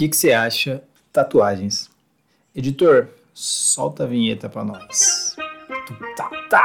que, 0.00 0.08
que 0.08 0.16
você 0.16 0.32
acha 0.32 0.82
tatuagens? 1.12 1.90
Editor, 2.56 3.08
solta 3.34 4.04
a 4.04 4.06
vinheta 4.06 4.48
pra 4.48 4.64
nós. 4.64 5.36
Tá, 6.16 6.30
tá. 6.48 6.62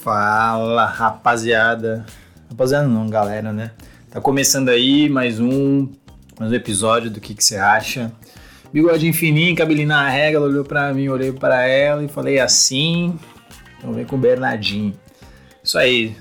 Fala, 0.00 0.86
rapaziada. 0.86 2.06
Rapaziada 2.48 2.88
não, 2.88 3.10
galera, 3.10 3.52
né? 3.52 3.72
Tá 4.10 4.22
começando 4.22 4.70
aí 4.70 5.06
mais 5.10 5.38
um, 5.38 5.86
mais 6.40 6.52
um 6.52 6.54
episódio 6.54 7.10
do 7.10 7.20
que, 7.20 7.34
que 7.34 7.44
você 7.44 7.58
acha. 7.58 8.10
Bigode 8.72 9.12
fininho, 9.12 9.54
cabelinho 9.54 9.88
na 9.88 10.08
regra, 10.08 10.40
olhou 10.40 10.64
pra 10.64 10.90
mim, 10.94 11.06
olhei 11.08 11.30
para 11.32 11.66
ela 11.66 12.02
e 12.02 12.08
falei 12.08 12.40
assim. 12.40 13.14
Então 13.76 13.92
vem 13.92 14.06
com 14.06 14.16
o 14.16 14.18
Bernardinho. 14.18 14.94
Isso 15.62 15.76
aí, 15.76 16.16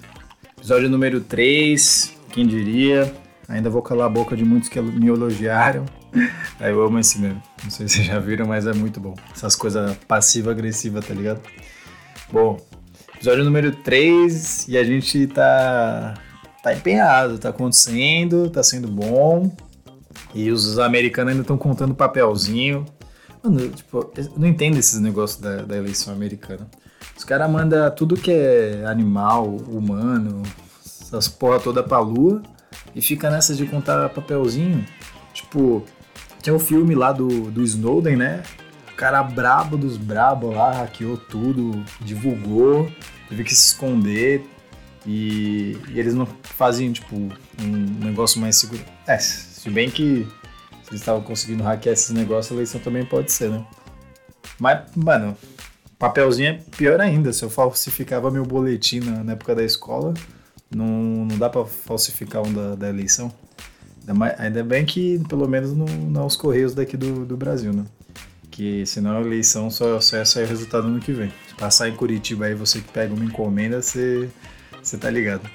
episódio 0.58 0.90
número 0.90 1.22
3, 1.22 2.14
quem 2.34 2.46
diria. 2.46 3.14
Ainda 3.48 3.70
vou 3.70 3.82
calar 3.82 4.08
a 4.08 4.10
boca 4.10 4.36
de 4.36 4.44
muitos 4.44 4.68
que 4.68 4.82
me 4.82 5.08
elogiaram. 5.08 5.86
Aí 6.60 6.72
eu 6.72 6.84
amo 6.84 7.00
esse 7.00 7.18
mesmo. 7.18 7.42
Não 7.64 7.72
sei 7.72 7.88
se 7.88 7.96
vocês 7.96 8.08
já 8.08 8.20
viram, 8.20 8.46
mas 8.46 8.68
é 8.68 8.74
muito 8.74 9.00
bom. 9.00 9.16
Essas 9.34 9.56
coisas 9.56 9.96
passiva-agressiva, 10.06 11.02
tá 11.02 11.14
ligado? 11.14 11.42
Bom, 12.32 12.60
episódio 13.16 13.46
número 13.46 13.72
3 13.72 14.68
e 14.68 14.78
a 14.78 14.84
gente 14.84 15.28
tá 15.28 16.14
tá 16.62 16.74
empenhado, 16.74 17.40
tá 17.40 17.50
acontecendo, 17.50 18.50
tá 18.50 18.62
sendo 18.62 18.90
bom. 18.90 19.50
E 20.34 20.52
os 20.52 20.78
americanos 20.78 21.32
ainda 21.32 21.42
estão 21.42 21.58
contando 21.58 21.96
papelzinho. 21.96 22.86
Mano, 23.44 23.70
tipo, 23.70 24.12
eu 24.16 24.32
não 24.38 24.48
entendo 24.48 24.78
esses 24.78 25.00
negócios 25.00 25.40
da, 25.40 25.64
da 25.64 25.78
eleição 25.78 26.14
americana. 26.14 26.68
Os 27.18 27.24
caras 27.24 27.50
mandam 27.50 27.90
tudo 27.92 28.16
que 28.16 28.32
é 28.32 28.86
animal, 28.86 29.48
humano, 29.48 30.44
essas 30.86 31.28
porra 31.28 31.60
toda 31.60 31.84
pra 31.84 32.00
lua 32.00 32.42
e 32.96 33.02
fica 33.02 33.30
nessa 33.30 33.56
de 33.56 33.66
contar 33.66 34.10
papelzinho. 34.10 34.86
Tipo, 35.34 35.84
tinha 36.42 36.56
um 36.56 36.60
filme 36.60 36.96
lá 36.96 37.12
do, 37.12 37.50
do 37.52 37.64
Snowden, 37.64 38.16
né? 38.16 38.44
O 38.92 38.96
cara 38.96 39.24
brabo 39.24 39.78
dos 39.78 39.98
brabo 39.98 40.52
lá, 40.52 40.72
hackeou 40.72 41.18
tudo, 41.18 41.84
divulgou, 42.02 42.90
teve 43.30 43.44
que 43.44 43.56
se 43.56 43.68
esconder, 43.68 44.46
e, 45.06 45.78
e, 45.90 46.00
eles 46.00 46.14
não 46.14 46.28
fazem, 46.44 46.92
tipo, 46.92 47.16
um 47.16 48.06
negócio 48.06 48.40
mais 48.40 48.58
seguro. 48.58 48.82
É, 49.08 49.18
se 49.60 49.70
bem 49.70 49.90
que 49.90 50.26
se 50.84 50.92
eles 50.92 51.02
estavam 51.02 51.22
conseguindo 51.22 51.64
hackear 51.64 51.92
esses 51.92 52.12
negócios, 52.12 52.50
a 52.52 52.56
eleição 52.56 52.80
também 52.80 53.06
pode 53.06 53.30
ser, 53.30 53.50
né? 53.50 53.66
Mas, 54.58 54.90
mano, 54.96 55.36
papelzinho 55.98 56.50
é 56.52 56.54
pior 56.78 57.02
ainda. 57.02 57.34
Se 57.34 57.44
eu 57.44 57.50
falsificava 57.50 58.32
meu 58.32 58.46
boletim 58.46 59.02
na, 59.02 59.22
na 59.22 59.34
época 59.34 59.54
da 59.54 59.64
escola, 59.64 60.14
não, 60.74 60.88
não 61.26 61.38
dá 61.38 61.50
pra 61.50 61.66
falsificar 61.66 62.42
um 62.42 62.54
da, 62.54 62.76
da 62.76 62.90
eleição. 62.90 63.34
Ainda, 64.00 64.14
mais, 64.14 64.40
ainda, 64.40 64.64
bem 64.64 64.86
que 64.86 65.20
pelo 65.28 65.46
menos 65.46 65.76
não, 65.76 65.86
não 65.86 66.26
os 66.26 66.38
correios 66.38 66.74
daqui 66.74 66.96
do, 66.96 67.26
do 67.26 67.36
Brasil, 67.36 67.74
né? 67.74 67.84
Que 68.50 68.86
senão 68.86 69.18
a 69.18 69.22
eleição 69.22 69.70
só, 69.70 70.00
só 70.00 70.16
é 70.16 70.24
sair 70.24 70.46
o 70.46 70.48
resultado 70.48 70.88
no 70.88 71.02
que 71.02 71.12
vem. 71.12 71.34
Se 71.50 71.56
passar 71.56 71.90
em 71.90 71.96
Curitiba 71.96 72.46
aí, 72.46 72.56
você 72.56 72.80
que 72.80 72.92
pega 72.94 73.14
uma 73.14 73.26
encomenda, 73.26 73.82
você 73.82 74.30
você 74.82 74.98
tá 74.98 75.10
ligado. 75.10 75.50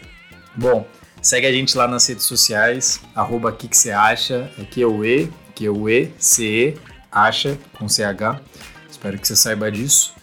Bom, 0.54 0.86
segue 1.24 1.46
a 1.46 1.52
gente 1.52 1.74
lá 1.76 1.88
nas 1.88 2.06
redes 2.06 2.24
sociais, 2.24 3.00
arroba 3.14 3.50
que 3.50 3.66
que 3.66 3.76
você 3.76 3.90
acha, 3.90 4.50
que 4.70 4.82
é 4.82 4.86
o 4.86 5.02
E, 5.02 5.32
que 5.54 5.64
é 5.64 5.70
o 5.70 5.88
E, 5.88 6.12
C, 6.18 6.44
E, 6.44 6.78
acha, 7.10 7.58
com 7.78 7.88
CH. 7.88 8.42
Espero 8.90 9.18
que 9.18 9.26
você 9.26 9.34
saiba 9.34 9.72
disso. 9.72 10.14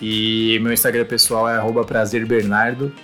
E 0.00 0.58
meu 0.62 0.72
Instagram 0.72 1.04
pessoal 1.04 1.48
é 1.48 1.56
arroba 1.56 1.84
prazerbernardo. 1.84 2.94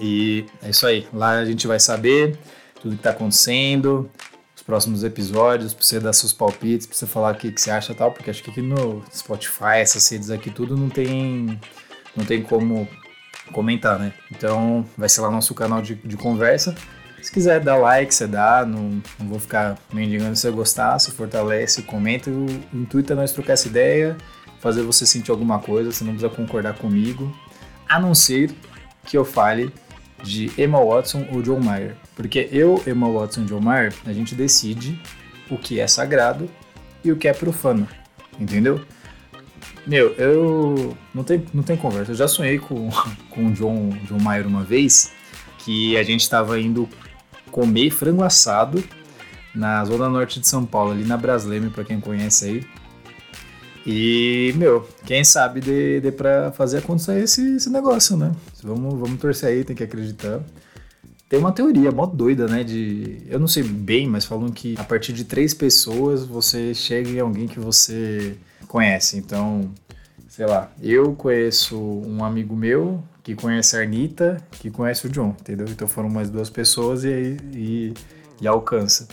E 0.00 0.46
é 0.62 0.70
isso 0.70 0.86
aí, 0.86 1.08
lá 1.12 1.32
a 1.32 1.44
gente 1.44 1.66
vai 1.66 1.80
saber 1.80 2.38
tudo 2.80 2.96
que 2.96 3.02
tá 3.02 3.10
acontecendo, 3.10 4.08
os 4.54 4.62
próximos 4.62 5.02
episódios, 5.02 5.74
pra 5.74 5.82
você 5.82 5.98
dar 5.98 6.12
seus 6.12 6.32
palpites, 6.32 6.86
pra 6.86 6.96
você 6.96 7.06
falar 7.06 7.34
o 7.34 7.36
que, 7.36 7.50
que 7.50 7.60
você 7.60 7.72
acha 7.72 7.92
e 7.92 7.96
tal, 7.96 8.12
porque 8.12 8.30
acho 8.30 8.42
que 8.44 8.50
aqui 8.50 8.62
no 8.62 9.04
Spotify, 9.12 9.78
essas 9.78 10.08
redes 10.08 10.30
aqui, 10.30 10.50
tudo 10.50 10.76
não 10.76 10.88
tem, 10.88 11.60
não 12.14 12.24
tem 12.24 12.42
como 12.42 12.88
comentar, 13.52 13.98
né? 13.98 14.12
Então 14.30 14.84
vai 14.96 15.08
ser 15.08 15.20
lá 15.20 15.30
nosso 15.30 15.54
canal 15.54 15.82
de, 15.82 15.94
de 15.94 16.16
conversa. 16.16 16.74
Se 17.22 17.32
quiser 17.32 17.60
dar 17.60 17.76
like, 17.76 18.14
você 18.14 18.26
dá, 18.26 18.66
não, 18.66 19.02
não 19.18 19.28
vou 19.28 19.38
ficar 19.38 19.78
mendigando 19.92 20.36
se 20.36 20.42
você 20.42 20.50
gostar, 20.50 20.98
se 20.98 21.10
fortalece, 21.10 21.82
comenta. 21.82 22.30
O 22.30 22.46
intuito 22.72 23.12
é 23.12 23.16
nós 23.16 23.32
trocar 23.32 23.54
essa 23.54 23.66
ideia, 23.66 24.16
fazer 24.60 24.82
você 24.82 25.06
sentir 25.06 25.30
alguma 25.30 25.58
coisa, 25.58 25.90
você 25.90 26.04
não 26.04 26.12
precisa 26.12 26.34
concordar 26.34 26.74
comigo, 26.74 27.34
a 27.88 27.98
não 27.98 28.14
ser 28.14 28.54
que 29.06 29.16
eu 29.16 29.24
fale 29.24 29.72
de 30.22 30.50
Emma 30.58 30.82
Watson 30.84 31.26
ou 31.32 31.40
John 31.40 31.60
Mayer. 31.60 31.96
Porque 32.14 32.48
eu, 32.52 32.82
Emma 32.86 33.08
Watson 33.10 33.42
e 33.42 33.44
John 33.44 33.60
Mayer, 33.60 33.94
a 34.04 34.12
gente 34.12 34.34
decide 34.34 35.00
o 35.50 35.56
que 35.56 35.80
é 35.80 35.86
sagrado 35.86 36.48
e 37.02 37.12
o 37.12 37.16
que 37.16 37.28
é 37.28 37.32
profano, 37.32 37.86
entendeu? 38.38 38.84
Meu, 39.86 40.12
eu. 40.14 40.96
Não 41.14 41.22
tem, 41.22 41.44
não 41.52 41.62
tem 41.62 41.76
conversa. 41.76 42.12
Eu 42.12 42.16
já 42.16 42.28
sonhei 42.28 42.58
com, 42.58 42.88
com 43.30 43.46
o 43.46 43.52
John, 43.52 43.90
John 44.04 44.18
uma 44.46 44.62
vez 44.62 45.12
que 45.58 45.96
a 45.96 46.02
gente 46.02 46.20
estava 46.20 46.60
indo 46.60 46.88
comer 47.50 47.90
frango 47.90 48.22
assado 48.22 48.82
na 49.54 49.84
zona 49.84 50.08
norte 50.08 50.40
de 50.40 50.48
São 50.48 50.66
Paulo, 50.66 50.92
ali 50.92 51.04
na 51.04 51.16
Brasleme, 51.16 51.70
para 51.70 51.84
quem 51.84 52.00
conhece 52.00 52.44
aí. 52.46 52.66
E, 53.86 54.54
meu, 54.56 54.88
quem 55.04 55.22
sabe 55.22 55.60
dê, 55.60 56.00
dê 56.00 56.10
pra 56.10 56.50
fazer 56.52 56.78
acontecer 56.78 57.22
esse, 57.22 57.56
esse 57.56 57.70
negócio, 57.70 58.16
né? 58.16 58.32
Vamos, 58.62 58.98
vamos 58.98 59.20
torcer 59.20 59.50
aí, 59.50 59.64
tem 59.64 59.76
que 59.76 59.84
acreditar. 59.84 60.40
Tem 61.28 61.38
uma 61.38 61.52
teoria 61.52 61.90
mó 61.90 62.06
doida, 62.06 62.46
né? 62.46 62.62
De. 62.62 63.22
Eu 63.28 63.40
não 63.40 63.48
sei 63.48 63.62
bem, 63.62 64.06
mas 64.06 64.24
falam 64.24 64.50
que 64.50 64.74
a 64.78 64.84
partir 64.84 65.12
de 65.12 65.24
três 65.24 65.54
pessoas 65.54 66.24
você 66.24 66.74
chega 66.74 67.08
em 67.08 67.20
alguém 67.20 67.48
que 67.48 67.58
você 67.58 68.36
conhece. 68.68 69.16
Então, 69.16 69.70
sei 70.28 70.46
lá, 70.46 70.70
eu 70.82 71.14
conheço 71.14 71.78
um 71.78 72.24
amigo 72.24 72.54
meu 72.54 73.02
que 73.22 73.34
conhece 73.34 73.76
a 73.76 73.82
Anitta, 73.82 74.36
que 74.50 74.70
conhece 74.70 75.06
o 75.06 75.10
John, 75.10 75.34
entendeu? 75.40 75.66
Então 75.68 75.88
foram 75.88 76.10
mais 76.10 76.28
duas 76.28 76.50
pessoas 76.50 77.04
e, 77.04 77.38
e, 77.54 77.94
e 78.40 78.46
alcança. 78.46 79.08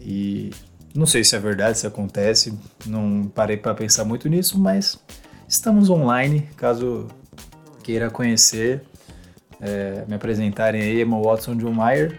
E 0.00 0.50
não 0.94 1.04
sei 1.04 1.22
se 1.22 1.36
é 1.36 1.38
verdade, 1.38 1.78
se 1.78 1.86
acontece, 1.86 2.58
não 2.86 3.30
parei 3.34 3.56
para 3.56 3.74
pensar 3.74 4.04
muito 4.04 4.28
nisso, 4.28 4.58
mas 4.58 4.98
estamos 5.46 5.90
online, 5.90 6.48
caso 6.56 7.08
queira 7.82 8.10
conhecer, 8.10 8.82
é, 9.62 10.04
me 10.08 10.14
apresentarem 10.14 10.82
aí, 10.82 11.00
Emma 11.00 11.20
Watson 11.22 11.56
John 11.56 11.72
Mayer. 11.72 12.18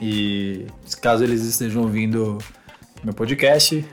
E 0.00 0.66
caso 1.00 1.22
eles 1.22 1.42
estejam 1.42 1.82
ouvindo 1.82 2.38
meu 3.04 3.12
podcast, 3.12 3.84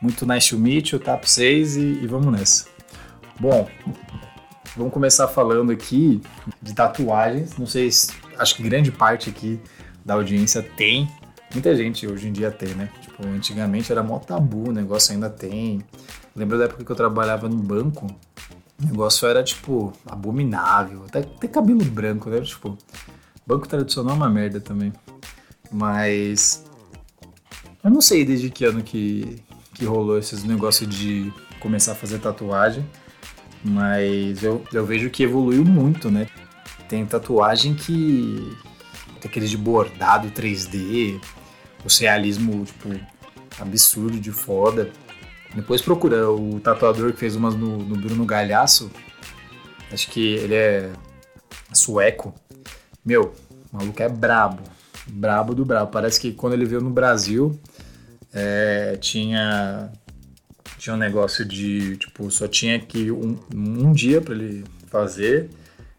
muito 0.00 0.26
nice 0.26 0.50
to 0.50 0.58
meet 0.58 0.92
you, 0.92 1.00
pra 1.00 1.16
vocês 1.16 1.76
e, 1.76 1.80
e 1.80 2.06
vamos 2.06 2.30
nessa. 2.30 2.66
Bom, 3.40 3.66
vamos 4.76 4.92
começar 4.92 5.26
falando 5.26 5.72
aqui 5.72 6.20
de 6.62 6.74
tatuagens. 6.74 7.56
Não 7.56 7.66
sei 7.66 7.90
se. 7.90 8.12
Acho 8.38 8.56
que 8.56 8.62
grande 8.62 8.92
parte 8.92 9.30
aqui 9.30 9.58
da 10.04 10.14
audiência 10.14 10.62
tem. 10.62 11.08
Muita 11.52 11.74
gente 11.74 12.06
hoje 12.06 12.28
em 12.28 12.32
dia 12.32 12.50
tem, 12.50 12.74
né? 12.74 12.90
Tipo, 13.00 13.26
antigamente 13.26 13.90
era 13.90 14.02
mó 14.02 14.18
tabu, 14.18 14.68
o 14.68 14.72
negócio 14.72 15.12
ainda 15.12 15.30
tem. 15.30 15.82
Lembro 16.36 16.58
da 16.58 16.64
época 16.64 16.84
que 16.84 16.90
eu 16.90 16.96
trabalhava 16.96 17.48
no 17.48 17.56
banco, 17.56 18.06
o 18.84 18.86
negócio 18.86 19.26
era, 19.26 19.42
tipo, 19.42 19.92
abominável. 20.06 21.04
Até 21.06 21.22
ter 21.22 21.48
cabelo 21.48 21.84
branco, 21.84 22.28
né? 22.28 22.40
Tipo, 22.40 22.76
banco 23.46 23.66
tradicional 23.66 24.14
é 24.14 24.16
uma 24.16 24.30
merda 24.30 24.60
também. 24.60 24.92
Mas. 25.72 26.64
Eu 27.82 27.90
não 27.90 28.00
sei 28.00 28.24
desde 28.24 28.50
que 28.50 28.64
ano 28.64 28.82
que, 28.82 29.42
que 29.74 29.84
rolou 29.84 30.18
esses 30.18 30.44
negócios 30.44 30.88
de 30.88 31.32
começar 31.60 31.92
a 31.92 31.94
fazer 31.94 32.18
tatuagem, 32.18 32.84
mas 33.62 34.42
eu, 34.42 34.62
eu 34.72 34.86
vejo 34.86 35.10
que 35.10 35.22
evoluiu 35.22 35.64
muito, 35.64 36.10
né? 36.10 36.28
Tem 36.88 37.04
tatuagem 37.04 37.74
que. 37.74 38.56
tem 39.20 39.30
aqueles 39.30 39.50
de 39.50 39.56
bordado 39.56 40.30
3D, 40.30 41.20
o 41.84 42.00
realismo, 42.00 42.64
tipo, 42.64 42.88
absurdo 43.58 44.18
de 44.18 44.30
foda. 44.30 44.90
Depois 45.54 45.80
procura 45.80 46.30
o 46.30 46.58
tatuador 46.60 47.12
que 47.12 47.18
fez 47.18 47.36
umas 47.36 47.54
no, 47.54 47.78
no 47.78 47.96
Bruno 47.96 48.24
Galhaço. 48.24 48.90
Acho 49.92 50.10
que 50.10 50.34
ele 50.34 50.54
é 50.54 50.92
sueco. 51.72 52.34
Meu, 53.04 53.34
o 53.72 53.76
maluco 53.76 54.02
é 54.02 54.08
brabo. 54.08 54.62
Brabo 55.06 55.54
do 55.54 55.64
brabo. 55.64 55.90
Parece 55.92 56.20
que 56.20 56.32
quando 56.32 56.54
ele 56.54 56.64
veio 56.64 56.80
no 56.80 56.90
Brasil, 56.90 57.58
é, 58.32 58.96
tinha 59.00 59.92
tinha 60.76 60.94
um 60.94 60.98
negócio 60.98 61.44
de 61.44 61.96
tipo 61.96 62.30
só 62.30 62.48
tinha 62.48 62.78
que 62.78 63.10
um, 63.10 63.38
um 63.54 63.92
dia 63.92 64.20
para 64.20 64.34
ele 64.34 64.64
fazer 64.88 65.48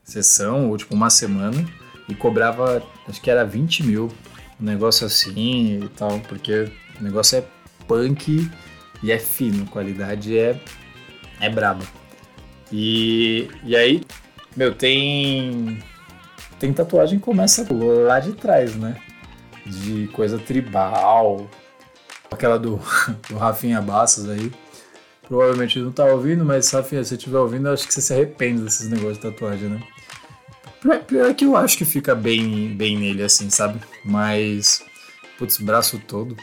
sessão 0.03 0.69
ou 0.69 0.77
tipo 0.77 0.93
uma 0.93 1.09
semana 1.09 1.65
e 2.07 2.13
cobrava 2.13 2.83
acho 3.07 3.19
que 3.19 3.31
era 3.31 3.43
20 3.43 3.83
mil 3.83 4.11
um 4.59 4.65
negócio 4.65 5.07
assim 5.07 5.79
e 5.83 5.89
tal 5.89 6.19
porque 6.19 6.71
o 6.99 7.03
negócio 7.03 7.37
é 7.39 7.43
punk 7.87 8.47
e 9.05 9.11
é 9.11 9.19
fino, 9.19 9.67
qualidade 9.67 10.35
é, 10.35 10.59
é 11.39 11.47
braba. 11.47 11.85
E, 12.71 13.47
e 13.63 13.75
aí, 13.75 14.01
meu, 14.57 14.73
tem. 14.73 15.77
Tem 16.59 16.73
tatuagem 16.73 17.19
que 17.19 17.25
começa 17.25 17.67
lá 17.71 18.19
de 18.19 18.33
trás, 18.33 18.75
né? 18.75 18.99
De 19.63 20.07
coisa 20.07 20.39
tribal. 20.39 21.47
Aquela 22.31 22.57
do, 22.57 22.81
do 23.29 23.37
Rafinha 23.37 23.79
Bassos 23.79 24.27
aí. 24.27 24.51
Provavelmente 25.27 25.77
não 25.77 25.91
tá 25.91 26.05
ouvindo, 26.05 26.43
mas 26.43 26.71
Rafinha, 26.71 27.03
se 27.03 27.09
você 27.09 27.15
estiver 27.15 27.37
ouvindo, 27.37 27.67
eu 27.67 27.73
acho 27.73 27.85
que 27.85 27.93
você 27.93 28.01
se 28.01 28.11
arrepende 28.11 28.63
desses 28.63 28.89
negócios 28.89 29.17
de 29.19 29.23
tatuagem, 29.23 29.69
né? 29.69 29.83
Pior 31.05 31.33
que 31.35 31.45
eu 31.45 31.55
acho 31.55 31.77
que 31.77 31.85
fica 31.85 32.15
bem, 32.15 32.75
bem 32.75 32.97
nele, 32.97 33.21
assim, 33.21 33.51
sabe? 33.51 33.79
Mas, 34.03 34.83
putz, 35.37 35.57
braço 35.57 35.99
todo. 36.07 36.35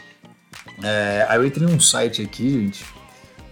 É, 0.81 1.25
aí 1.29 1.37
eu 1.37 1.45
entrei 1.45 1.67
num 1.67 1.79
site 1.79 2.21
aqui, 2.21 2.49
gente, 2.49 2.85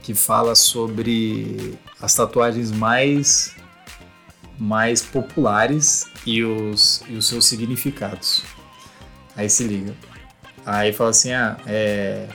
que 0.01 0.13
fala 0.13 0.55
sobre 0.55 1.77
as 2.01 2.13
tatuagens 2.13 2.71
mais, 2.71 3.55
mais 4.57 5.01
populares 5.01 6.07
e 6.25 6.43
os, 6.43 7.03
e 7.07 7.15
os 7.15 7.27
seus 7.27 7.45
significados. 7.45 8.43
Aí 9.35 9.49
se 9.49 9.63
liga. 9.63 9.93
Aí 10.65 10.93
fala 10.93 11.11
assim, 11.11 11.31
ah, 11.31 11.57
é, 11.65 12.27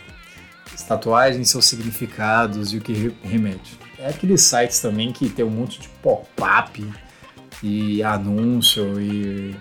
tatuagens, 0.87 1.51
seus 1.51 1.67
significados 1.67 2.73
e 2.73 2.79
o 2.79 2.81
que 2.81 3.15
remete. 3.23 3.79
É 3.99 4.09
aqueles 4.09 4.43
sites 4.43 4.81
também 4.81 5.13
que 5.13 5.29
tem 5.29 5.45
um 5.45 5.51
monte 5.51 5.81
de 5.81 5.89
pop-up 6.03 6.85
e 7.63 8.03
anúncio 8.03 9.01
e 9.01 9.57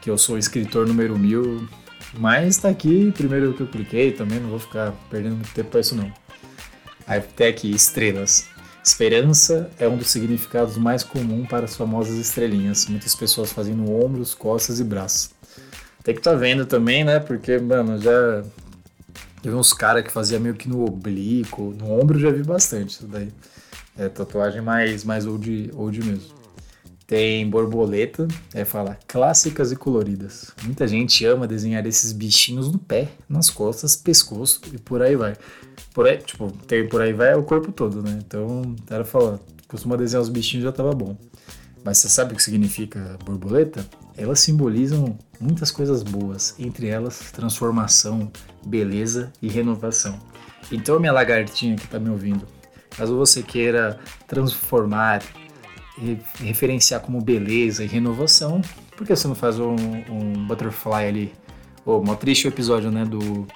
que 0.00 0.10
eu 0.10 0.18
sou 0.18 0.38
escritor 0.38 0.86
número 0.86 1.18
mil. 1.18 1.68
Mas 2.14 2.56
tá 2.56 2.68
aqui, 2.68 3.12
primeiro 3.12 3.52
que 3.52 3.62
eu 3.62 3.66
cliquei 3.66 4.12
também, 4.12 4.40
não 4.40 4.50
vou 4.50 4.58
ficar 4.58 4.92
perdendo 5.10 5.36
muito 5.36 5.52
tempo 5.52 5.70
pra 5.70 5.80
isso 5.80 5.94
não. 5.94 6.10
Aí 7.06 7.20
tem 7.20 7.48
aqui, 7.48 7.70
estrelas. 7.70 8.46
Esperança 8.82 9.70
é 9.78 9.86
um 9.86 9.96
dos 9.96 10.08
significados 10.08 10.76
mais 10.78 11.02
comuns 11.02 11.48
para 11.48 11.64
as 11.64 11.76
famosas 11.76 12.16
estrelinhas. 12.16 12.86
Muitas 12.86 13.14
pessoas 13.14 13.52
fazem 13.52 13.74
no 13.74 14.02
ombros, 14.02 14.34
costas 14.34 14.80
e 14.80 14.84
braços. 14.84 15.30
Tem 16.02 16.14
que 16.14 16.22
tá 16.22 16.34
vendo 16.34 16.64
também, 16.64 17.04
né? 17.04 17.20
Porque, 17.20 17.58
mano, 17.58 18.00
já. 18.00 18.10
Eu 18.10 19.52
vi 19.52 19.54
uns 19.54 19.72
caras 19.72 20.02
que 20.02 20.10
fazia 20.10 20.40
meio 20.40 20.54
que 20.54 20.68
no 20.68 20.84
oblíquo, 20.84 21.74
no 21.78 22.00
ombro 22.00 22.18
já 22.18 22.30
vi 22.30 22.42
bastante 22.42 22.90
isso 22.90 23.06
daí. 23.06 23.28
É 23.96 24.08
tatuagem 24.08 24.62
mais, 24.62 25.04
mais 25.04 25.26
old, 25.26 25.70
old 25.74 26.04
mesmo. 26.04 26.37
Tem 27.08 27.48
borboleta, 27.48 28.28
é 28.52 28.66
falar 28.66 28.98
clássicas 29.08 29.72
e 29.72 29.76
coloridas. 29.76 30.52
Muita 30.62 30.86
gente 30.86 31.24
ama 31.24 31.46
desenhar 31.46 31.86
esses 31.86 32.12
bichinhos 32.12 32.70
no 32.70 32.78
pé, 32.78 33.08
nas 33.26 33.48
costas, 33.48 33.96
pescoço 33.96 34.60
e 34.74 34.76
por 34.76 35.00
aí 35.00 35.16
vai. 35.16 35.34
Por 35.94 36.06
aí, 36.06 36.18
tipo, 36.18 36.52
tem 36.66 36.86
por 36.86 37.00
aí 37.00 37.14
vai 37.14 37.32
é 37.32 37.34
o 37.34 37.42
corpo 37.42 37.72
todo, 37.72 38.02
né? 38.02 38.18
Então, 38.22 38.76
era 38.90 39.06
falar, 39.06 39.40
costuma 39.66 39.96
desenhar 39.96 40.20
os 40.20 40.28
bichinhos 40.28 40.64
já 40.64 40.70
tava 40.70 40.92
bom. 40.92 41.16
Mas 41.82 41.96
você 41.96 42.10
sabe 42.10 42.34
o 42.34 42.36
que 42.36 42.42
significa 42.42 43.16
borboleta? 43.24 43.86
Elas 44.14 44.40
simbolizam 44.40 45.16
muitas 45.40 45.70
coisas 45.70 46.02
boas, 46.02 46.54
entre 46.58 46.88
elas 46.88 47.32
transformação, 47.32 48.30
beleza 48.66 49.32
e 49.40 49.48
renovação. 49.48 50.18
Então, 50.70 51.00
minha 51.00 51.12
lagartinha 51.12 51.74
que 51.74 51.88
tá 51.88 51.98
me 51.98 52.10
ouvindo, 52.10 52.46
caso 52.90 53.16
você 53.16 53.42
queira 53.42 53.98
transformar, 54.26 55.22
referenciar 56.38 57.00
como 57.00 57.20
beleza 57.20 57.84
e 57.84 57.86
renovação, 57.86 58.60
por 58.96 59.06
que 59.06 59.14
você 59.14 59.28
não 59.28 59.34
faz 59.34 59.58
um, 59.58 59.74
um 60.10 60.46
butterfly 60.46 61.06
ali? 61.06 61.32
Oh, 61.84 62.02
mó 62.02 62.14
triste 62.14 62.46
o 62.46 62.48
episódio, 62.48 62.90
né, 62.90 63.04
do 63.04 63.46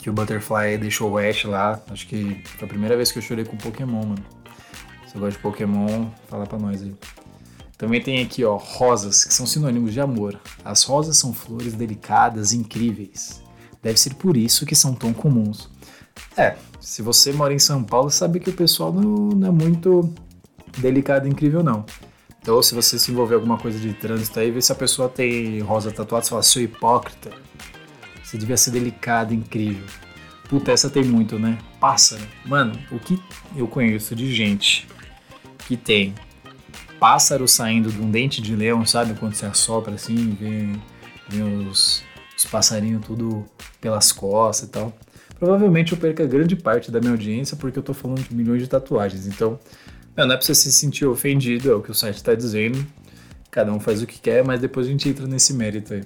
que 0.00 0.08
o 0.08 0.12
Butterfly 0.12 0.78
deixou 0.78 1.12
o 1.12 1.18
Ash 1.18 1.44
lá. 1.44 1.80
Acho 1.90 2.06
que 2.06 2.42
foi 2.56 2.66
a 2.66 2.68
primeira 2.68 2.96
vez 2.96 3.12
que 3.12 3.18
eu 3.18 3.22
chorei 3.22 3.44
com 3.44 3.56
Pokémon, 3.56 4.00
mano. 4.00 4.24
Se 5.06 5.12
você 5.12 5.18
gosta 5.18 5.32
de 5.32 5.38
Pokémon, 5.38 6.06
fala 6.28 6.46
pra 6.46 6.58
nós 6.58 6.82
aí. 6.82 6.94
Também 7.76 8.00
tem 8.00 8.22
aqui, 8.22 8.44
ó, 8.44 8.56
rosas, 8.56 9.24
que 9.24 9.32
são 9.34 9.46
sinônimos 9.46 9.92
de 9.92 10.00
amor. 10.00 10.40
As 10.64 10.82
rosas 10.82 11.16
são 11.16 11.34
flores 11.34 11.74
delicadas 11.74 12.52
incríveis. 12.52 13.42
Deve 13.82 13.98
ser 13.98 14.14
por 14.14 14.36
isso 14.36 14.64
que 14.64 14.74
são 14.74 14.94
tão 14.94 15.12
comuns. 15.12 15.68
É, 16.36 16.56
se 16.80 17.02
você 17.02 17.32
mora 17.32 17.52
em 17.52 17.58
São 17.58 17.84
Paulo, 17.84 18.10
sabe 18.10 18.40
que 18.40 18.50
o 18.50 18.54
pessoal 18.54 18.92
não, 18.92 19.28
não 19.28 19.48
é 19.48 19.50
muito 19.50 20.12
delicado 20.78 21.26
e 21.26 21.30
incrível, 21.30 21.62
não. 21.62 21.84
Então, 22.40 22.62
se 22.62 22.74
você 22.74 22.98
se 22.98 23.10
envolver 23.10 23.34
alguma 23.34 23.58
coisa 23.58 23.78
de 23.78 23.92
trânsito 23.92 24.40
aí, 24.40 24.50
vê 24.50 24.62
se 24.62 24.72
a 24.72 24.74
pessoa 24.74 25.08
tem 25.08 25.60
rosa 25.60 25.90
tatuada, 25.90 26.24
você 26.24 26.30
fala, 26.30 26.42
seu 26.42 26.62
hipócrita. 26.62 27.30
Você 28.22 28.38
devia 28.38 28.56
ser 28.56 28.70
delicado, 28.70 29.34
incrível. 29.34 29.84
Puta, 30.48 30.72
essa 30.72 30.88
tem 30.88 31.04
muito, 31.04 31.38
né? 31.38 31.58
Pássaro. 31.78 32.22
Mano, 32.44 32.78
o 32.90 32.98
que 32.98 33.20
eu 33.54 33.68
conheço 33.68 34.14
de 34.14 34.32
gente 34.34 34.88
que 35.66 35.76
tem 35.76 36.14
pássaro 36.98 37.46
saindo 37.46 37.90
de 37.90 38.00
um 38.00 38.10
dente 38.10 38.42
de 38.42 38.56
leão, 38.56 38.84
sabe? 38.84 39.14
Quando 39.14 39.34
você 39.34 39.46
assopra 39.46 39.94
assim, 39.94 40.36
vê, 40.38 40.68
vê 41.28 41.42
os, 41.42 42.02
os 42.36 42.44
passarinhos 42.46 43.04
tudo 43.06 43.44
pelas 43.80 44.12
costas 44.12 44.68
e 44.68 44.72
tal. 44.72 44.92
Provavelmente 45.38 45.92
eu 45.92 45.98
perca 45.98 46.26
grande 46.26 46.54
parte 46.54 46.90
da 46.90 47.00
minha 47.00 47.12
audiência 47.12 47.56
porque 47.56 47.78
eu 47.78 47.82
tô 47.82 47.94
falando 47.94 48.20
de 48.20 48.34
milhões 48.34 48.60
de 48.60 48.68
tatuagens. 48.68 49.26
Então, 49.26 49.58
não 50.26 50.34
é 50.34 50.36
pra 50.36 50.46
você 50.46 50.54
se 50.54 50.72
sentir 50.72 51.06
ofendido, 51.06 51.70
é 51.70 51.74
o 51.74 51.82
que 51.82 51.90
o 51.90 51.94
site 51.94 52.22
tá 52.22 52.34
dizendo. 52.34 52.84
Cada 53.50 53.72
um 53.72 53.80
faz 53.80 54.02
o 54.02 54.06
que 54.06 54.18
quer, 54.18 54.44
mas 54.44 54.60
depois 54.60 54.86
a 54.86 54.90
gente 54.90 55.08
entra 55.08 55.26
nesse 55.26 55.52
mérito 55.52 55.94
aí. 55.94 56.02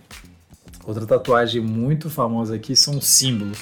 Outra 0.85 1.07
tatuagem 1.07 1.61
muito 1.61 2.11
famosa 2.11 2.55
aqui 2.57 2.75
são 2.77 3.01
símbolos. 3.01 3.59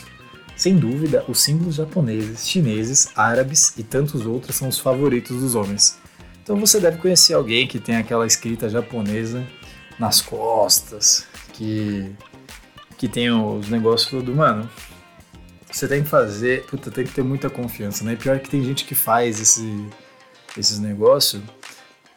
Sem 0.56 0.76
dúvida, 0.76 1.24
os 1.28 1.40
símbolos 1.40 1.76
japoneses, 1.76 2.46
chineses, 2.46 3.08
árabes 3.16 3.72
e 3.76 3.82
tantos 3.82 4.26
outros 4.26 4.56
são 4.56 4.68
os 4.68 4.78
favoritos 4.78 5.40
dos 5.40 5.54
homens. 5.54 5.98
Então 6.42 6.56
você 6.56 6.78
deve 6.78 6.98
conhecer 6.98 7.34
alguém 7.34 7.66
que 7.66 7.78
tem 7.78 7.96
aquela 7.96 8.26
escrita 8.26 8.68
japonesa 8.68 9.46
nas 9.98 10.20
costas, 10.20 11.26
que 11.52 12.12
que 12.98 13.08
tem 13.08 13.32
os 13.32 13.68
negócios 13.68 14.22
do 14.22 14.32
mano, 14.32 14.70
você 15.68 15.88
tem 15.88 16.04
que 16.04 16.08
fazer, 16.08 16.64
puta, 16.66 16.88
tem 16.88 17.04
que 17.04 17.12
ter 17.12 17.24
muita 17.24 17.50
confiança, 17.50 18.04
né? 18.04 18.14
Pior 18.14 18.38
que 18.38 18.48
tem 18.48 18.62
gente 18.62 18.84
que 18.84 18.94
faz 18.94 19.40
esse, 19.40 19.88
esses 20.56 20.78
negócios 20.78 21.42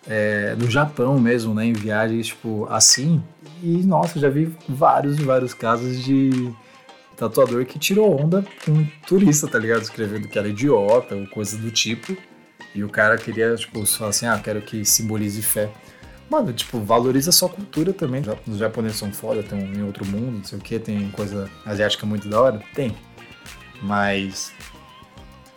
é, 0.08 0.56
no 0.56 0.70
Japão 0.70 1.20
mesmo, 1.20 1.54
né? 1.54 1.66
Em 1.66 1.74
viagens, 1.74 2.28
tipo, 2.28 2.68
assim. 2.70 3.24
E, 3.64 3.84
nossa, 3.84 4.20
já 4.20 4.30
vi 4.30 4.54
vários 4.68 5.18
e 5.18 5.24
vários 5.24 5.54
casos 5.54 6.04
de 6.04 6.52
tatuador 7.18 7.66
que 7.66 7.80
tirou 7.80 8.22
onda 8.22 8.46
com 8.64 8.72
um 8.72 8.88
turista, 9.08 9.48
tá 9.48 9.58
ligado? 9.58 9.82
Escrevendo 9.82 10.28
que 10.28 10.38
era 10.38 10.48
idiota 10.48 11.16
ou 11.16 11.26
coisa 11.28 11.58
do 11.58 11.72
tipo. 11.72 12.16
E 12.74 12.84
o 12.84 12.90
cara 12.90 13.18
queria, 13.18 13.56
tipo, 13.56 13.86
falar 13.86 14.10
assim, 14.10 14.26
ah, 14.26 14.40
quero 14.44 14.62
que 14.62 14.84
simbolize 14.84 15.42
fé. 15.42 15.70
Mano, 16.30 16.52
tipo, 16.52 16.80
valoriza 16.80 17.30
a 17.30 17.34
sua 17.34 17.50
cultura 17.50 17.94
também. 17.94 18.22
Os 18.48 18.58
japoneses 18.58 18.98
são 18.98 19.12
foda, 19.14 19.42
tem 19.44 19.60
em 19.60 19.84
outro 19.84 20.06
mundo, 20.06 20.38
não 20.38 20.44
sei 20.44 20.58
o 20.58 20.62
que, 20.62 20.78
tem 20.80 21.10
coisa 21.12 21.50
asiática 21.66 22.06
muito 22.06 22.28
da 22.28 22.42
hora. 22.42 22.62
Tem. 22.74 22.96
Mas 23.82 24.52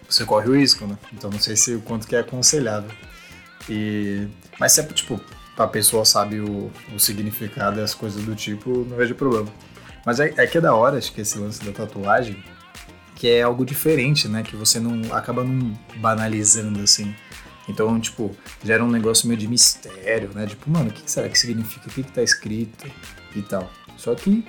você 0.09 0.25
corre 0.25 0.49
o 0.49 0.57
risco, 0.57 0.87
né? 0.87 0.97
Então 1.13 1.31
não 1.31 1.39
sei 1.39 1.57
se 1.57 1.75
o 1.75 1.81
quanto 1.81 2.07
que 2.07 2.17
é 2.17 2.21
aconselhável. 2.21 2.91
E 3.69 4.27
mas 4.59 4.73
sempre 4.73 4.95
tipo 4.95 5.21
a 5.63 5.67
pessoa 5.67 6.05
sabe 6.05 6.41
o, 6.41 6.71
o 6.95 7.01
significado 7.01 7.81
e 7.81 7.83
as 7.83 7.95
coisas 7.95 8.23
do 8.23 8.35
tipo, 8.35 8.87
não 8.89 8.97
vejo 8.97 9.15
problema. 9.15 9.49
Mas 10.07 10.21
é, 10.21 10.33
é 10.37 10.47
que 10.47 10.59
é 10.59 10.61
da 10.61 10.75
hora, 10.75 10.97
acho 10.97 11.13
que 11.13 11.21
esse 11.21 11.39
lance 11.39 11.65
da 11.65 11.73
tatuagem, 11.73 12.43
que 13.17 13.29
é 13.29 13.43
algo 13.43 13.65
diferente, 13.65 14.29
né? 14.29 14.43
Que 14.43 14.55
você 14.55 14.79
não 14.79 15.13
acaba 15.15 15.43
não 15.43 15.77
banalizando 15.97 16.81
assim. 16.81 17.15
Então, 17.69 17.99
tipo, 18.01 18.35
gera 18.65 18.83
um 18.83 18.91
negócio 18.91 19.27
meio 19.27 19.39
de 19.39 19.49
mistério, 19.49 20.31
né? 20.35 20.47
Tipo, 20.47 20.71
mano, 20.71 20.91
o 20.91 20.93
que 20.93 21.11
será 21.11 21.29
que 21.29 21.39
significa? 21.39 21.89
O 21.89 21.91
que, 21.91 22.03
que 22.03 22.13
tá 22.13 22.23
escrito 22.23 22.87
e 23.35 23.43
tal. 23.43 23.71
Só 23.97 24.15
que 24.15 24.47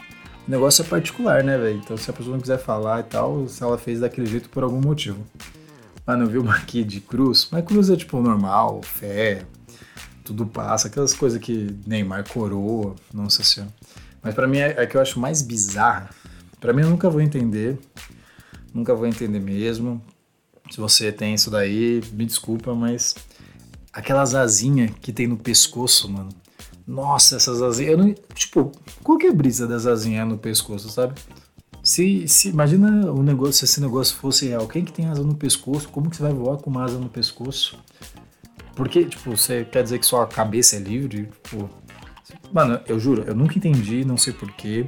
o 0.50 0.52
negócio 0.52 0.82
é 0.82 0.86
particular, 0.86 1.44
né, 1.44 1.60
velho? 1.60 1.78
Então, 1.78 1.96
se 1.96 2.10
a 2.10 2.14
pessoa 2.14 2.34
não 2.34 2.42
quiser 2.42 2.58
falar 2.58 3.02
e 3.02 3.04
tal, 3.04 3.48
se 3.48 3.62
ela 3.62 3.78
fez 3.78 4.00
daquele 4.00 4.26
jeito 4.26 4.50
por 4.50 4.64
algum 4.64 4.82
motivo. 4.82 5.24
Mano, 6.08 6.24
eu 6.24 6.28
vi 6.28 6.40
uma 6.40 6.56
aqui 6.56 6.84
de 6.84 7.00
cruz, 7.00 7.48
mas 7.52 7.64
cruz 7.64 7.88
é 7.88 7.96
tipo 7.96 8.20
normal, 8.20 8.82
fé, 8.82 9.46
tudo 10.24 10.48
passa, 10.48 10.88
aquelas 10.88 11.14
coisas 11.14 11.40
que 11.40 11.78
Neymar 11.86 12.28
coroa, 12.28 12.96
nossa 13.14 13.44
senhora. 13.44 13.72
Mas 14.24 14.34
para 14.34 14.48
mim 14.48 14.58
é, 14.58 14.74
é 14.76 14.88
que 14.88 14.98
eu 14.98 15.02
acho 15.02 15.20
mais 15.20 15.44
bizarra. 15.44 16.10
Para 16.60 16.74
mim 16.74 16.82
eu 16.82 16.90
nunca 16.90 17.12
vou 17.12 17.22
entender, 17.22 17.78
nunca 18.74 18.96
vou 18.96 19.06
entender 19.06 19.40
mesmo. 19.40 20.04
Se 20.72 20.78
você 20.78 21.12
tem 21.12 21.36
isso 21.36 21.52
daí, 21.52 22.02
me 22.12 22.26
desculpa, 22.26 22.74
mas 22.74 23.14
aquelas 23.94 24.34
asinhas 24.34 24.90
que 25.00 25.14
tem 25.14 25.28
no 25.28 25.38
pescoço, 25.38 26.10
mano. 26.10 26.30
Nossa, 26.90 27.36
essas 27.36 27.62
asinhas. 27.62 28.00
Não, 28.00 28.16
tipo, 28.34 28.72
qual 29.04 29.16
que 29.16 29.28
é 29.28 29.30
a 29.30 29.34
brisa 29.34 29.68
das 29.68 29.86
asinhas 29.86 30.28
no 30.28 30.40
pescoço, 30.40 30.90
sabe? 30.90 31.14
Se, 31.84 32.28
se 32.28 32.50
imagina 32.50 33.12
o 33.12 33.22
negócio, 33.22 33.54
se 33.54 33.66
esse 33.66 33.80
negócio 33.80 34.18
fosse 34.18 34.48
real, 34.48 34.68
quem 34.68 34.84
que 34.84 34.92
tem 34.92 35.06
asa 35.06 35.22
no 35.22 35.36
pescoço? 35.36 35.88
Como 35.90 36.10
que 36.10 36.18
você 36.18 36.24
vai 36.24 36.34
voar 36.34 36.58
com 36.58 36.72
uma 36.72 36.84
asa 36.84 36.98
no 36.98 37.08
pescoço? 37.08 37.78
Porque, 38.76 39.06
tipo, 39.06 39.38
você 39.38 39.64
quer 39.66 39.84
dizer 39.84 40.00
que 40.00 40.06
sua 40.06 40.26
cabeça 40.26 40.78
é 40.78 40.80
livre? 40.80 41.30
Tipo, 41.44 41.70
mano, 42.52 42.82
eu 42.88 43.00
juro, 43.00 43.24
eu 43.28 43.36
nunca 43.36 43.56
entendi, 43.60 44.04
não 44.04 44.18
sei 44.18 44.34
porquê. 44.34 44.84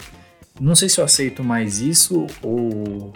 Não 0.59 0.73
sei 0.73 0.89
se 0.89 0.99
eu 0.99 1.05
aceito 1.05 1.43
mais 1.43 1.81
isso 1.81 2.25
ou 2.41 3.13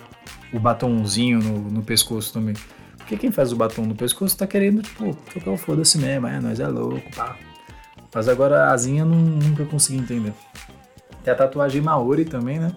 o 0.54 0.60
batomzinho 0.60 1.40
no, 1.40 1.72
no 1.72 1.82
pescoço 1.82 2.32
também. 2.32 2.56
Porque 2.98 3.18
quem 3.18 3.32
faz 3.32 3.52
o 3.52 3.56
batom 3.56 3.84
no 3.84 3.96
pescoço 3.96 4.38
tá 4.38 4.46
querendo, 4.46 4.84
tipo, 4.84 5.16
tocar 5.34 5.52
o 5.52 5.58
foda-se 5.58 5.98
mesmo, 5.98 6.28
é, 6.28 6.40
nós 6.40 6.60
é 6.60 6.68
louco, 6.68 7.02
pá. 7.16 7.36
Mas 8.16 8.30
agora 8.30 8.64
a 8.64 8.72
asinha 8.72 9.04
não, 9.04 9.18
nunca 9.18 9.66
consegui 9.66 10.00
entender. 10.00 10.34
Tem 11.22 11.34
a 11.34 11.36
tatuagem 11.36 11.82
Maori 11.82 12.24
também, 12.24 12.58
né? 12.58 12.74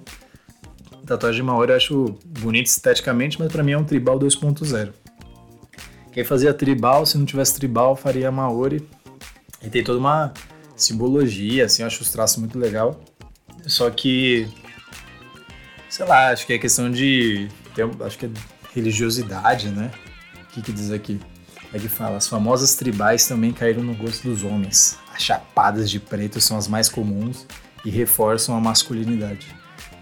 A 1.01 1.07
tatuagem 1.07 1.45
Maori 1.45 1.71
eu 1.71 1.77
acho 1.77 2.19
bonita 2.27 2.69
esteticamente, 2.69 3.39
mas 3.39 3.53
pra 3.53 3.63
mim 3.63 3.71
é 3.71 3.79
um 3.79 3.85
tribal 3.85 4.19
2.0. 4.19 4.93
Quem 6.11 6.25
fazia 6.25 6.53
tribal, 6.53 7.07
se 7.07 7.17
não 7.17 7.25
tivesse 7.25 7.55
tribal, 7.55 7.95
faria 7.95 8.33
Maori. 8.33 8.85
E 9.63 9.71
tem 9.71 9.85
toda 9.85 10.01
uma 10.01 10.33
simbologia, 10.75 11.67
assim, 11.67 11.83
eu 11.83 11.87
acho 11.87 12.03
os 12.03 12.11
traços 12.11 12.39
muito 12.39 12.59
legal. 12.59 13.01
Só 13.65 13.89
que, 13.91 14.49
sei 15.89 16.05
lá, 16.05 16.31
acho 16.31 16.47
que 16.49 16.53
é 16.53 16.59
questão 16.59 16.91
de, 16.91 17.47
acho 18.05 18.19
que 18.19 18.27
é 18.27 18.31
religiosidade, 18.75 19.69
né? 19.69 19.93
O 20.43 20.47
que, 20.47 20.63
que 20.63 20.73
diz 20.73 20.91
aqui? 20.91 21.21
Que 21.73 21.89
fala, 21.89 22.17
as 22.17 22.27
famosas 22.27 22.75
tribais 22.75 23.27
também 23.27 23.53
caíram 23.53 23.83
no 23.83 23.95
gosto 23.95 24.29
dos 24.29 24.43
homens. 24.43 24.99
As 25.15 25.23
chapadas 25.23 25.91
de 25.91 26.01
preto 26.01 26.41
são 26.41 26.57
as 26.57 26.67
mais 26.67 26.89
comuns 26.89 27.47
e 27.85 27.91
reforçam 27.91 28.57
a 28.57 28.61
masculinidade. 28.61 29.47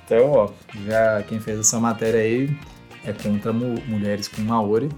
Então, 0.05 0.31
ó, 0.31 0.51
já 0.87 1.23
quem 1.25 1.41
fez 1.41 1.59
essa 1.59 1.79
matéria 1.81 2.21
aí 2.21 2.57
é 3.05 3.13
contra 3.13 3.53
mu 3.53 3.81
mulheres 3.87 4.29
com 4.29 4.41
Maori. 4.43 4.89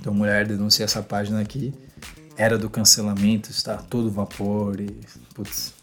Então, 0.00 0.12
mulher 0.12 0.46
denuncia 0.46 0.84
essa 0.84 1.02
página 1.02 1.40
aqui. 1.40 1.72
Era 2.36 2.58
do 2.58 2.68
cancelamento, 2.70 3.50
está 3.50 3.76
todo 3.76 4.10
vapor 4.10 4.80
e. 4.80 4.88
Putz. 5.34 5.74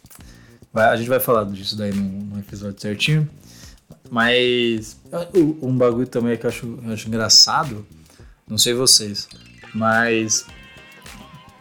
Vai, 0.72 0.88
a 0.88 0.96
gente 0.96 1.08
vai 1.08 1.20
falar 1.20 1.44
disso 1.44 1.76
daí 1.76 1.92
no 1.92 2.38
episódio 2.38 2.80
certinho. 2.80 3.28
Mas 4.10 5.00
um 5.62 5.76
bagulho 5.76 6.06
também 6.06 6.36
que 6.36 6.44
eu 6.44 6.50
acho, 6.50 6.78
eu 6.84 6.92
acho 6.92 7.08
engraçado 7.08 7.86
não 8.50 8.58
sei 8.58 8.74
vocês, 8.74 9.28
mas 9.74 10.46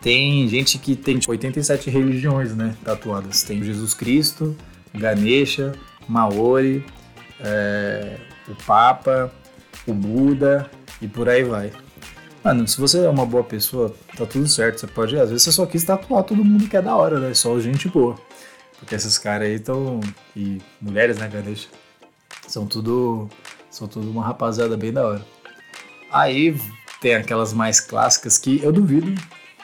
tem 0.02 0.48
gente 0.48 0.78
que 0.78 0.96
tem 0.96 1.20
tipo, 1.20 1.32
87 1.32 1.90
religiões, 1.90 2.56
né, 2.56 2.76
tatuadas. 2.84 3.44
Tem 3.44 3.64
Jesus 3.64 3.94
Cristo, 3.94 4.56
Ganesha, 4.94 5.74
Maori, 6.08 6.86
é, 7.40 8.18
o 8.48 8.56
Papa, 8.66 9.32
o 9.86 9.94
Buda 9.94 10.70
e 11.02 11.08
por 11.08 11.28
aí 11.30 11.44
vai. 11.44 11.72
Mano, 12.44 12.68
se 12.68 12.80
você 12.80 13.06
é 13.06 13.10
uma 13.10 13.26
boa 13.26 13.44
pessoa, 13.44 13.94
tá 14.16 14.26
tudo 14.26 14.48
certo. 14.48 14.80
Você 14.80 14.88
pode, 14.88 15.18
às 15.20 15.30
vezes 15.30 15.44
você 15.44 15.52
só 15.52 15.66
quis 15.66 15.84
tatuar 15.84 16.24
todo 16.24 16.44
mundo 16.44 16.70
que 16.70 16.78
é 16.78 16.82
da 16.82 16.96
hora, 16.96 17.20
né? 17.20 17.34
Só 17.34 17.60
gente 17.60 17.90
boa. 17.90 18.16
Porque 18.80 18.96
esses 18.96 19.18
caras 19.18 19.48
aí 19.48 19.56
estão. 19.56 20.00
E 20.36 20.60
mulheres, 20.82 21.18
né, 21.18 21.28
Ganesha? 21.28 21.68
São 22.48 22.66
tudo. 22.66 23.28
São 23.70 23.88
tudo 23.88 24.10
uma 24.10 24.26
rapaziada 24.26 24.78
bem 24.78 24.94
da 24.94 25.06
hora. 25.06 25.26
Aí 26.12 26.58
tem 27.02 27.16
aquelas 27.16 27.54
mais 27.54 27.80
clássicas 27.80 28.38
que 28.38 28.62
eu 28.64 28.72
duvido, 28.72 29.14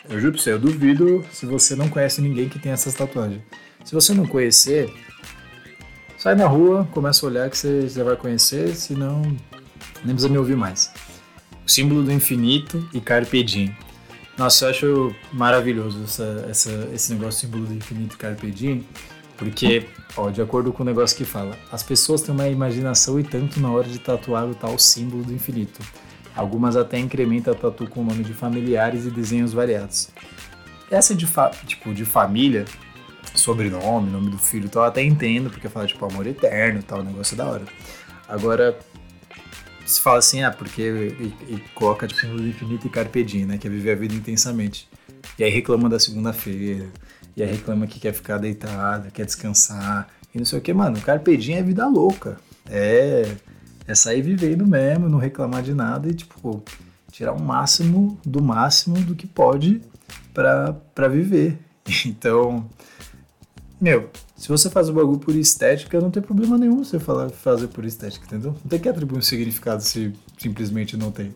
eu 0.09 0.19
juro 0.19 0.33
pra 0.33 0.41
você, 0.41 0.51
eu 0.51 0.59
duvido 0.59 1.25
se 1.31 1.45
você 1.45 1.75
não 1.75 1.89
conhece 1.89 2.21
ninguém 2.21 2.47
que 2.47 2.59
tem 2.59 2.71
essas 2.71 2.93
tatuagens. 2.93 3.41
Se 3.83 3.93
você 3.93 4.13
não 4.13 4.25
conhecer, 4.25 4.91
sai 6.17 6.35
na 6.35 6.47
rua, 6.47 6.87
começa 6.91 7.25
a 7.25 7.29
olhar 7.29 7.49
que 7.49 7.57
você 7.57 7.87
já 7.87 8.03
vai 8.03 8.15
conhecer, 8.15 8.75
senão 8.75 9.21
nem 10.03 10.13
precisa 10.13 10.29
me 10.29 10.37
ouvir 10.37 10.55
mais. 10.55 10.91
O 11.65 11.69
símbolo 11.69 12.03
do 12.03 12.11
infinito 12.11 12.87
e 12.93 13.01
Carpe 13.01 13.43
Diem. 13.43 13.75
Nossa, 14.37 14.65
eu 14.65 14.69
acho 14.69 15.15
maravilhoso 15.33 16.03
essa, 16.03 16.45
essa, 16.49 16.89
esse 16.93 17.13
negócio 17.13 17.41
símbolo 17.41 17.65
do 17.65 17.73
infinito 17.73 18.15
e 18.15 18.17
Carpe 18.17 18.51
Diem, 18.51 18.85
porque, 19.37 19.87
ó, 20.15 20.29
de 20.29 20.41
acordo 20.41 20.71
com 20.71 20.83
o 20.83 20.85
negócio 20.85 21.17
que 21.17 21.25
fala, 21.25 21.57
as 21.71 21.81
pessoas 21.81 22.21
têm 22.21 22.33
uma 22.33 22.47
imaginação 22.47 23.19
e 23.19 23.23
tanto 23.23 23.59
na 23.59 23.71
hora 23.71 23.87
de 23.87 23.99
tatuar 23.99 24.45
o 24.45 24.53
tal 24.53 24.77
símbolo 24.77 25.23
do 25.23 25.33
infinito. 25.33 25.81
Algumas 26.35 26.75
até 26.75 26.99
incrementam 26.99 27.53
a 27.53 27.57
tatu 27.57 27.87
com 27.87 28.01
o 28.01 28.03
nome 28.03 28.23
de 28.23 28.33
familiares 28.33 29.05
e 29.05 29.09
desenhos 29.09 29.53
variados. 29.53 30.09
Essa 30.91 31.15
de, 31.15 31.25
tipo, 31.65 31.93
de 31.93 32.03
família, 32.03 32.65
sobrenome, 33.33 34.11
nome 34.11 34.29
do 34.29 34.37
filho 34.37 34.69
tal, 34.69 34.83
até 34.83 35.01
entendo, 35.01 35.49
porque 35.49 35.69
fala 35.69 35.87
tipo 35.87 36.05
amor 36.05 36.27
eterno 36.27 36.79
e 36.79 36.83
tal, 36.83 37.03
negócio 37.03 37.33
é 37.35 37.37
da 37.37 37.45
hora. 37.45 37.63
Agora, 38.27 38.77
se 39.85 40.01
fala 40.01 40.19
assim, 40.19 40.43
ah, 40.43 40.51
porque. 40.51 40.81
E, 40.81 41.53
e 41.53 41.63
coloca 41.73 42.07
tipo 42.07 42.19
símbolo 42.19 42.45
infinito 42.45 42.87
e 42.87 42.89
carpe 42.89 43.23
diem, 43.23 43.45
né? 43.45 43.57
Que 43.57 43.67
é 43.67 43.69
viver 43.69 43.91
a 43.91 43.95
vida 43.95 44.13
intensamente. 44.13 44.89
E 45.39 45.43
aí 45.43 45.49
reclama 45.49 45.89
da 45.89 45.99
segunda-feira, 45.99 46.87
e 47.35 47.43
aí 47.43 47.49
reclama 47.49 47.87
que 47.87 47.99
quer 47.99 48.13
ficar 48.13 48.37
deitado, 48.37 49.11
quer 49.11 49.25
descansar, 49.25 50.07
e 50.33 50.37
não 50.37 50.45
sei 50.45 50.59
o 50.59 50.61
que, 50.61 50.73
mano. 50.73 50.99
Carpe 51.01 51.37
diem 51.37 51.57
é 51.57 51.63
vida 51.63 51.87
louca. 51.87 52.37
É 52.69 53.35
é 53.87 53.95
sair 53.95 54.21
vivendo 54.21 54.65
mesmo, 54.65 55.09
não 55.09 55.19
reclamar 55.19 55.61
de 55.61 55.73
nada 55.73 56.09
e, 56.09 56.13
tipo, 56.13 56.63
tirar 57.11 57.33
o 57.33 57.41
máximo 57.41 58.19
do 58.25 58.41
máximo 58.41 58.95
do 59.01 59.15
que 59.15 59.27
pode 59.27 59.81
para 60.33 61.07
viver. 61.07 61.59
Então, 62.07 62.67
meu, 63.79 64.09
se 64.35 64.47
você 64.47 64.69
faz 64.71 64.89
o 64.89 64.93
bagulho 64.93 65.19
por 65.19 65.35
estética, 65.35 66.01
não 66.01 66.09
tem 66.09 66.23
problema 66.23 66.57
nenhum 66.57 66.83
você 66.83 66.99
falar, 66.99 67.29
fazer 67.29 67.67
por 67.67 67.85
estética, 67.85 68.25
entendeu? 68.25 68.51
Não 68.51 68.69
tem 68.69 68.79
que 68.79 68.89
atribuir 68.89 69.19
um 69.19 69.21
significado 69.21 69.83
se 69.83 70.11
simplesmente 70.37 70.97
não 70.97 71.11
tem. 71.11 71.33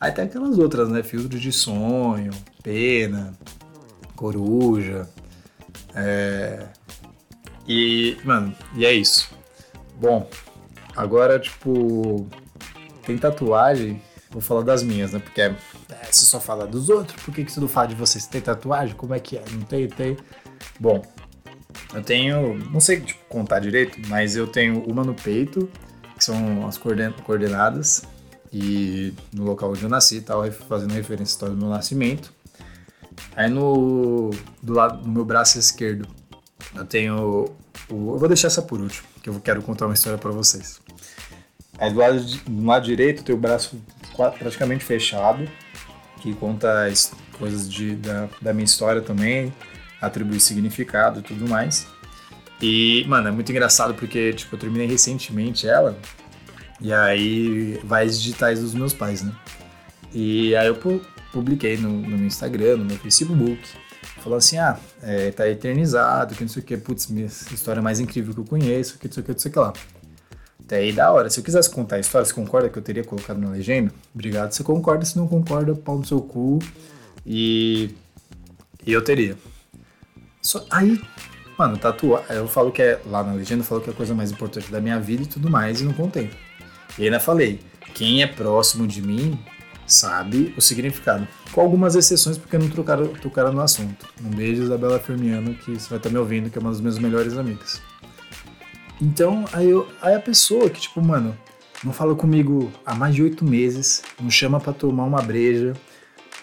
Aí 0.00 0.12
tem 0.12 0.24
aquelas 0.24 0.58
outras, 0.58 0.88
né? 0.88 1.02
Filtro 1.02 1.38
de 1.38 1.50
sonho, 1.50 2.30
pena, 2.62 3.32
coruja. 4.14 5.08
É... 5.94 6.66
E, 7.66 8.16
mano, 8.24 8.54
e 8.76 8.84
é 8.84 8.92
isso. 8.92 9.30
Bom, 10.00 10.28
Agora, 10.96 11.38
tipo, 11.38 12.26
tem 13.04 13.18
tatuagem, 13.18 14.00
vou 14.30 14.40
falar 14.40 14.62
das 14.62 14.82
minhas, 14.82 15.12
né? 15.12 15.18
Porque 15.18 15.40
é, 15.40 15.54
você 16.10 16.24
só 16.24 16.40
fala 16.40 16.66
dos 16.66 16.88
outros, 16.88 17.20
por 17.22 17.34
que, 17.34 17.44
que 17.44 17.52
você 17.52 17.60
não 17.60 17.68
fala 17.68 17.88
de 17.88 17.94
você? 17.94 18.20
Você 18.20 18.28
tem 18.28 18.40
tatuagem? 18.40 18.94
Como 18.94 19.14
é 19.14 19.20
que 19.20 19.36
é? 19.36 19.44
Não 19.52 19.62
tem? 19.62 19.88
Tem. 19.88 20.16
Bom, 20.78 21.02
eu 21.92 22.02
tenho, 22.02 22.56
não 22.70 22.80
sei 22.80 23.00
tipo, 23.00 23.24
contar 23.28 23.60
direito, 23.60 23.98
mas 24.08 24.36
eu 24.36 24.46
tenho 24.46 24.82
uma 24.84 25.04
no 25.04 25.14
peito, 25.14 25.68
que 26.16 26.24
são 26.24 26.66
as 26.66 26.78
coordenadas, 26.78 28.02
e 28.52 29.12
no 29.32 29.44
local 29.44 29.70
onde 29.70 29.82
eu 29.82 29.88
nasci, 29.88 30.20
tal, 30.20 30.48
fazendo 30.52 30.92
referência 30.92 31.32
à 31.32 31.34
história 31.34 31.54
do 31.54 31.60
meu 31.60 31.70
nascimento. 31.70 32.32
Aí 33.36 33.50
no 33.50 34.30
do 34.62 34.72
lado 34.72 35.02
do 35.02 35.08
meu 35.08 35.24
braço 35.24 35.58
esquerdo, 35.58 36.08
eu 36.74 36.84
tenho 36.84 37.54
o, 37.90 38.14
eu 38.14 38.18
vou 38.18 38.28
deixar 38.28 38.48
essa 38.48 38.62
por 38.62 38.80
último, 38.80 39.06
que 39.22 39.28
eu 39.28 39.40
quero 39.40 39.62
contar 39.62 39.86
uma 39.86 39.94
história 39.94 40.18
para 40.18 40.30
vocês. 40.30 40.80
Aí 41.78 41.90
do 41.90 41.98
lado, 41.98 42.20
do 42.20 42.66
lado 42.66 42.84
direito 42.84 43.24
tem 43.24 43.34
o 43.34 43.38
braço 43.38 43.80
praticamente 44.38 44.84
fechado, 44.84 45.48
que 46.20 46.32
conta 46.34 46.86
as 46.86 47.12
coisas 47.38 47.68
de, 47.68 47.96
da, 47.96 48.28
da 48.40 48.52
minha 48.52 48.64
história 48.64 49.02
também, 49.02 49.52
atribui 50.00 50.38
significado 50.40 51.20
e 51.20 51.22
tudo 51.22 51.48
mais. 51.48 51.86
E, 52.62 53.04
mano, 53.08 53.28
é 53.28 53.30
muito 53.30 53.50
engraçado 53.50 53.94
porque, 53.94 54.32
tipo, 54.32 54.54
eu 54.54 54.58
terminei 54.58 54.86
recentemente 54.86 55.66
ela, 55.66 55.98
e 56.80 56.92
aí 56.92 57.80
vai 57.84 58.06
as 58.06 58.20
digitais 58.20 58.60
dos 58.60 58.74
meus 58.74 58.92
pais, 58.92 59.22
né? 59.22 59.32
E 60.12 60.54
aí 60.54 60.68
eu 60.68 60.76
publiquei 61.32 61.76
no, 61.76 61.90
no 61.90 62.16
meu 62.16 62.26
Instagram, 62.26 62.76
no 62.76 62.84
meu 62.84 62.96
Facebook, 62.98 63.60
falou 64.22 64.38
assim, 64.38 64.56
ah, 64.58 64.78
é, 65.02 65.30
tá 65.30 65.48
eternizado, 65.48 66.34
que 66.34 66.42
não 66.42 66.48
sei 66.48 66.62
o 66.62 66.64
que, 66.64 66.76
putz, 66.76 67.08
minha 67.08 67.26
história 67.26 67.82
mais 67.82 68.00
incrível 68.00 68.32
que 68.32 68.40
eu 68.40 68.44
conheço, 68.44 68.98
que 68.98 69.06
não 69.06 69.12
sei 69.12 69.22
o 69.22 69.26
que, 69.26 69.32
não 69.32 69.38
sei 69.38 69.50
o 69.50 69.52
que 69.52 69.58
lá. 69.58 69.72
Até 70.64 70.76
aí 70.76 70.92
da 70.92 71.12
hora. 71.12 71.28
Se 71.28 71.40
eu 71.40 71.44
quisesse 71.44 71.68
contar 71.70 71.96
a 71.96 72.00
história, 72.00 72.24
você 72.24 72.32
concorda 72.32 72.68
que 72.68 72.78
eu 72.78 72.82
teria 72.82 73.04
colocado 73.04 73.38
na 73.38 73.50
legenda? 73.50 73.92
Obrigado. 74.14 74.52
Se 74.52 74.64
concorda, 74.64 75.04
se 75.04 75.16
não 75.16 75.28
concorda, 75.28 75.74
pau 75.74 75.98
no 75.98 76.04
seu 76.04 76.20
cu. 76.20 76.58
E, 77.26 77.90
e 78.86 78.92
eu 78.92 79.02
teria. 79.02 79.36
Só, 80.40 80.64
aí, 80.70 81.00
mano, 81.58 81.76
tatuar. 81.76 82.24
Eu 82.30 82.48
falo 82.48 82.72
que 82.72 82.82
é. 82.82 83.00
Lá 83.06 83.22
na 83.22 83.34
legenda 83.34 83.60
eu 83.60 83.66
falo 83.66 83.80
que 83.80 83.90
é 83.90 83.92
a 83.92 83.96
coisa 83.96 84.14
mais 84.14 84.30
importante 84.30 84.70
da 84.70 84.80
minha 84.80 84.98
vida 84.98 85.22
e 85.22 85.26
tudo 85.26 85.50
mais, 85.50 85.80
e 85.80 85.84
não 85.84 85.92
contei. 85.92 86.30
E 86.98 87.04
ainda 87.04 87.20
falei: 87.20 87.60
quem 87.94 88.22
é 88.22 88.26
próximo 88.26 88.86
de 88.86 89.02
mim 89.02 89.38
sabe 89.86 90.54
o 90.56 90.62
significado. 90.62 91.28
Com 91.52 91.60
algumas 91.60 91.94
exceções, 91.94 92.38
porque 92.38 92.58
não 92.58 92.68
trocaram, 92.68 93.08
trocaram 93.08 93.52
no 93.52 93.60
assunto. 93.60 94.06
Um 94.22 94.30
beijo, 94.30 94.62
Isabela 94.62 94.98
Firmiano, 94.98 95.54
que 95.54 95.78
você 95.78 95.88
vai 95.88 95.98
estar 95.98 96.10
me 96.10 96.18
ouvindo, 96.18 96.50
que 96.50 96.58
é 96.58 96.60
uma 96.60 96.70
das 96.70 96.80
minhas 96.80 96.98
melhores 96.98 97.36
amigas. 97.36 97.80
Então, 99.00 99.44
aí, 99.52 99.70
eu, 99.70 99.88
aí 100.00 100.14
a 100.14 100.20
pessoa 100.20 100.70
que, 100.70 100.80
tipo, 100.80 101.02
mano, 101.02 101.36
não 101.82 101.92
fala 101.92 102.14
comigo 102.14 102.72
há 102.84 102.94
mais 102.94 103.14
de 103.14 103.22
oito 103.22 103.44
meses, 103.44 104.02
não 104.20 104.30
chama 104.30 104.60
para 104.60 104.72
tomar 104.72 105.04
uma 105.04 105.20
breja, 105.20 105.74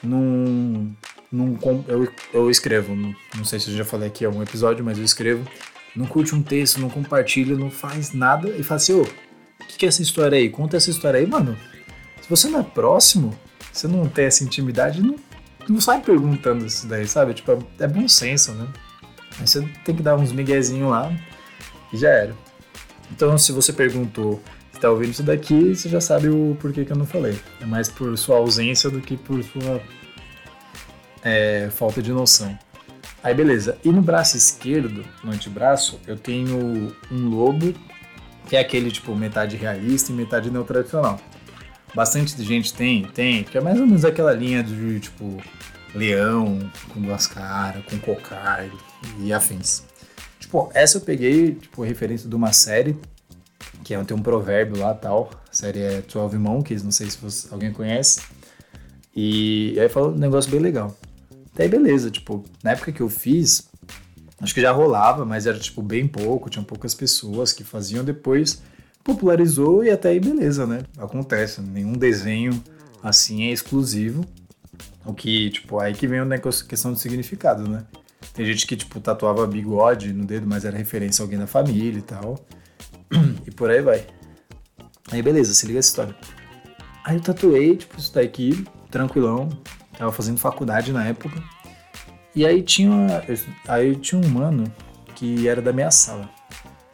não. 0.03 0.91
não 1.31 1.57
eu, 1.87 2.07
eu 2.33 2.51
escrevo, 2.51 2.95
não, 2.95 3.15
não 3.35 3.45
sei 3.45 3.59
se 3.59 3.71
eu 3.71 3.77
já 3.77 3.85
falei 3.85 4.07
aqui 4.07 4.23
em 4.23 4.27
algum 4.27 4.41
episódio, 4.41 4.83
mas 4.83 4.97
eu 4.97 5.03
escrevo. 5.03 5.45
Não 5.95 6.05
curte 6.05 6.33
um 6.33 6.41
texto, 6.41 6.79
não 6.79 6.89
compartilha, 6.89 7.55
não 7.55 7.69
faz 7.69 8.13
nada 8.13 8.49
e 8.49 8.63
fala 8.63 8.77
assim: 8.77 8.93
ô, 8.93 9.01
o 9.01 9.65
que, 9.67 9.77
que 9.77 9.85
é 9.85 9.89
essa 9.89 10.01
história 10.01 10.37
aí? 10.37 10.49
Conta 10.49 10.77
essa 10.77 10.89
história 10.89 11.19
aí, 11.19 11.27
mano. 11.27 11.57
Se 12.21 12.29
você 12.29 12.47
não 12.47 12.59
é 12.59 12.63
próximo, 12.63 13.37
você 13.71 13.87
não 13.87 14.07
tem 14.07 14.25
essa 14.25 14.43
intimidade, 14.43 15.01
não, 15.01 15.15
não 15.67 15.81
sai 15.81 16.01
perguntando 16.01 16.65
isso 16.65 16.87
daí, 16.87 17.07
sabe? 17.07 17.33
Tipo, 17.33 17.63
é 17.79 17.87
bom 17.87 18.07
senso, 18.07 18.53
né? 18.53 18.67
Aí 19.39 19.47
você 19.47 19.67
tem 19.83 19.95
que 19.95 20.03
dar 20.03 20.15
uns 20.15 20.31
miguezinhos 20.31 20.89
lá 20.89 21.11
já 21.97 22.09
era. 22.09 22.35
Então, 23.11 23.37
se 23.37 23.51
você 23.51 23.73
perguntou, 23.73 24.41
tá 24.81 24.89
ouvindo 24.89 25.11
isso 25.11 25.23
daqui, 25.23 25.75
você 25.75 25.87
já 25.87 26.01
sabe 26.01 26.27
o 26.27 26.57
porquê 26.59 26.83
que 26.83 26.91
eu 26.91 26.97
não 26.97 27.05
falei. 27.05 27.39
É 27.61 27.65
mais 27.65 27.87
por 27.87 28.17
sua 28.17 28.37
ausência 28.37 28.89
do 28.89 28.99
que 28.99 29.15
por 29.15 29.41
sua 29.43 29.81
é, 31.23 31.69
falta 31.71 32.01
de 32.01 32.11
noção. 32.11 32.57
Aí 33.23 33.35
beleza. 33.35 33.77
E 33.85 33.89
no 33.89 34.01
braço 34.01 34.35
esquerdo, 34.35 35.05
no 35.23 35.31
antebraço, 35.31 35.99
eu 36.07 36.17
tenho 36.17 36.91
um 37.11 37.29
lobo, 37.29 37.73
que 38.47 38.55
é 38.55 38.59
aquele 38.59 38.89
tipo 38.89 39.15
metade 39.15 39.55
realista 39.55 40.11
e 40.11 40.15
metade 40.15 40.49
neotradicional. 40.49 41.19
Bastante 41.93 42.41
gente 42.43 42.73
tem, 42.73 43.03
tem, 43.03 43.43
que 43.43 43.57
é 43.57 43.61
mais 43.61 43.79
ou 43.79 43.85
menos 43.85 44.03
aquela 44.03 44.33
linha 44.33 44.63
de 44.63 44.99
tipo 44.99 45.37
leão 45.93 46.57
com 46.89 47.01
duas 47.01 47.27
caras, 47.27 47.83
com 47.85 47.99
cocar 47.99 48.65
e 49.19 49.31
afins. 49.31 49.83
Tipo, 50.51 50.69
essa 50.73 50.97
eu 50.97 51.01
peguei, 51.01 51.55
tipo, 51.55 51.81
referência 51.81 52.27
de 52.27 52.35
uma 52.35 52.51
série, 52.51 52.97
que 53.85 53.93
é, 53.93 54.03
tem 54.03 54.17
um 54.17 54.21
provérbio 54.21 54.81
lá 54.81 54.93
tal. 54.93 55.31
A 55.49 55.53
série 55.55 55.79
é 55.79 56.01
12 56.01 56.37
Monkeys, 56.37 56.83
não 56.83 56.91
sei 56.91 57.09
se 57.09 57.17
você, 57.19 57.47
alguém 57.49 57.71
conhece. 57.71 58.21
E, 59.15 59.79
aí 59.79 59.87
falou 59.87 60.11
um 60.11 60.17
negócio 60.17 60.51
bem 60.51 60.59
legal. 60.59 60.93
Até 61.53 61.63
aí 61.63 61.69
beleza, 61.69 62.11
tipo, 62.11 62.43
na 62.61 62.71
época 62.71 62.91
que 62.91 62.99
eu 62.99 63.07
fiz, 63.07 63.69
acho 64.41 64.53
que 64.53 64.59
já 64.59 64.73
rolava, 64.73 65.23
mas 65.23 65.47
era 65.47 65.57
tipo 65.57 65.81
bem 65.81 66.05
pouco, 66.05 66.49
tinham 66.49 66.65
poucas 66.65 66.93
pessoas 66.93 67.53
que 67.53 67.63
faziam, 67.63 68.03
depois 68.03 68.61
popularizou 69.05 69.85
e 69.85 69.89
até 69.89 70.09
aí 70.09 70.19
beleza, 70.19 70.67
né? 70.67 70.83
Acontece, 70.97 71.61
nenhum 71.61 71.93
desenho 71.93 72.61
assim 73.01 73.43
é 73.43 73.51
exclusivo. 73.53 74.25
O 75.05 75.13
que, 75.13 75.49
tipo, 75.49 75.79
aí 75.79 75.93
que 75.93 76.07
vem 76.07 76.19
a 76.19 76.39
questão 76.67 76.91
do 76.91 76.99
significado, 76.99 77.69
né? 77.69 77.85
Tem 78.33 78.45
gente 78.45 78.65
que, 78.65 78.75
tipo, 78.75 78.99
tatuava 78.99 79.45
bigode 79.45 80.13
no 80.13 80.25
dedo, 80.25 80.47
mas 80.47 80.63
era 80.63 80.77
referência 80.77 81.21
a 81.21 81.25
alguém 81.25 81.39
da 81.39 81.47
família 81.47 81.99
e 81.99 82.03
tal. 82.03 82.39
E 83.45 83.51
por 83.51 83.69
aí 83.69 83.81
vai. 83.81 84.05
Aí 85.11 85.21
beleza, 85.21 85.53
se 85.53 85.65
liga 85.65 85.79
essa 85.79 85.89
história. 85.89 86.15
Aí 87.03 87.17
eu 87.17 87.21
tatuei, 87.21 87.75
tipo, 87.75 87.99
isso 87.99 88.13
daqui, 88.13 88.65
tranquilão. 88.89 89.49
Tava 89.97 90.11
fazendo 90.11 90.37
faculdade 90.37 90.93
na 90.93 91.05
época. 91.05 91.43
E 92.33 92.45
aí 92.45 92.61
tinha, 92.61 93.23
aí 93.67 93.95
tinha 93.95 94.21
um 94.21 94.29
mano 94.29 94.71
que 95.15 95.47
era 95.47 95.61
da 95.61 95.73
minha 95.73 95.91
sala. 95.91 96.29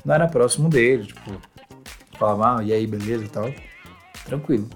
Não 0.04 0.16
era 0.16 0.28
próximo 0.28 0.70
dele, 0.70 1.06
tipo, 1.06 1.40
falava, 2.18 2.58
ah, 2.58 2.64
e 2.64 2.74
aí, 2.74 2.88
beleza 2.88 3.26
e 3.26 3.30
tal. 3.30 3.54
Tranquilo. 4.26 4.68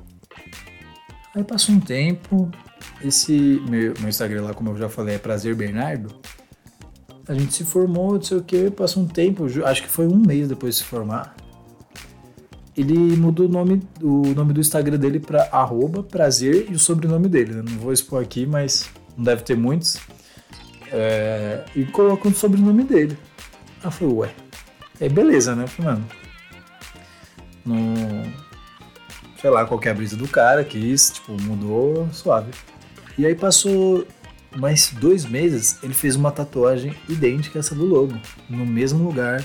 Aí 1.35 1.43
passou 1.43 1.73
um 1.73 1.79
tempo, 1.79 2.51
esse 3.03 3.61
meu, 3.67 3.93
meu 3.99 4.09
Instagram 4.09 4.43
lá, 4.43 4.53
como 4.53 4.69
eu 4.69 4.77
já 4.77 4.89
falei, 4.89 5.15
é 5.15 5.17
Prazer 5.17 5.55
Bernardo. 5.55 6.20
A 7.31 7.33
gente 7.33 7.53
se 7.53 7.63
formou, 7.63 8.15
não 8.15 8.21
sei 8.21 8.37
o 8.37 8.43
que, 8.43 8.69
passou 8.69 9.03
um 9.03 9.07
tempo, 9.07 9.45
acho 9.63 9.83
que 9.83 9.87
foi 9.87 10.05
um 10.05 10.17
mês 10.17 10.49
depois 10.49 10.75
de 10.75 10.81
se 10.81 10.87
formar. 10.87 11.33
Ele 12.75 12.93
mudou 13.15 13.45
o 13.45 13.49
nome, 13.49 13.81
o 14.01 14.33
nome 14.35 14.51
do 14.51 14.59
Instagram 14.59 14.97
dele 14.97 15.17
para 15.17 15.43
arroba 15.43 16.03
prazer 16.03 16.67
e 16.69 16.73
o 16.73 16.79
sobrenome 16.79 17.29
dele. 17.29 17.53
Né? 17.53 17.63
Não 17.69 17.79
vou 17.79 17.93
expor 17.93 18.21
aqui, 18.21 18.45
mas 18.45 18.89
não 19.15 19.23
deve 19.23 19.43
ter 19.43 19.55
muitos. 19.55 19.97
É, 20.91 21.63
e 21.73 21.85
colocou 21.85 22.29
o 22.29 22.35
sobrenome 22.35 22.83
dele. 22.83 23.17
Eu 23.81 23.91
falei, 23.91 24.13
ué. 24.13 24.29
Aí 24.99 25.07
beleza, 25.07 25.55
né? 25.55 25.63
Eu 25.63 25.67
falei, 25.69 25.93
mano. 25.93 26.07
Não. 27.65 28.33
Sei 29.39 29.49
lá 29.49 29.65
qual 29.65 29.79
é 29.85 29.93
brisa 29.93 30.17
do 30.17 30.27
cara, 30.27 30.65
quis, 30.65 31.11
tipo, 31.11 31.31
mudou 31.43 32.09
suave. 32.11 32.51
E 33.17 33.25
aí 33.25 33.35
passou 33.35 34.05
mais 34.55 34.91
dois 34.99 35.25
meses, 35.25 35.77
ele 35.81 35.93
fez 35.93 36.15
uma 36.15 36.31
tatuagem 36.31 36.93
idêntica 37.07 37.57
a 37.57 37.61
essa 37.61 37.73
do 37.73 37.85
lobo, 37.85 38.19
no 38.49 38.65
mesmo 38.65 39.03
lugar, 39.03 39.43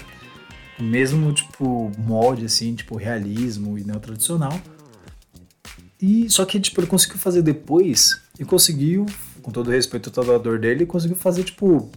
mesmo 0.79 1.33
tipo 1.33 1.91
molde 1.97 2.45
assim, 2.45 2.75
tipo 2.75 2.97
realismo 2.97 3.79
e 3.79 3.85
neotradicional. 3.85 4.59
E 6.01 6.29
só 6.29 6.45
que 6.45 6.61
tipo 6.61 6.81
ele 6.81 6.87
conseguiu 6.87 7.19
fazer 7.19 7.43
depois 7.43 8.21
e 8.39 8.45
conseguiu, 8.45 9.07
com 9.43 9.51
todo 9.51 9.71
respeito 9.71 10.09
ao 10.09 10.15
tatuador 10.15 10.59
dele, 10.59 10.85
conseguiu 10.85 11.17
fazer 11.17 11.45
tipo 11.45 11.91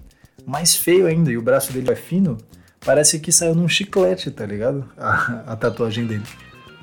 mais 0.46 0.76
feio 0.76 1.08
ainda. 1.08 1.32
E 1.32 1.38
o 1.38 1.42
braço 1.42 1.74
dele 1.74 1.92
é 1.92 1.96
fino, 1.96 2.38
parece 2.86 3.20
que 3.20 3.32
saiu 3.32 3.56
num 3.56 3.68
chiclete, 3.68 4.32
tá 4.32 4.46
ligado? 4.46 4.90
A, 4.98 5.54
a 5.54 5.56
tatuagem 5.56 6.06
dele. 6.06 6.24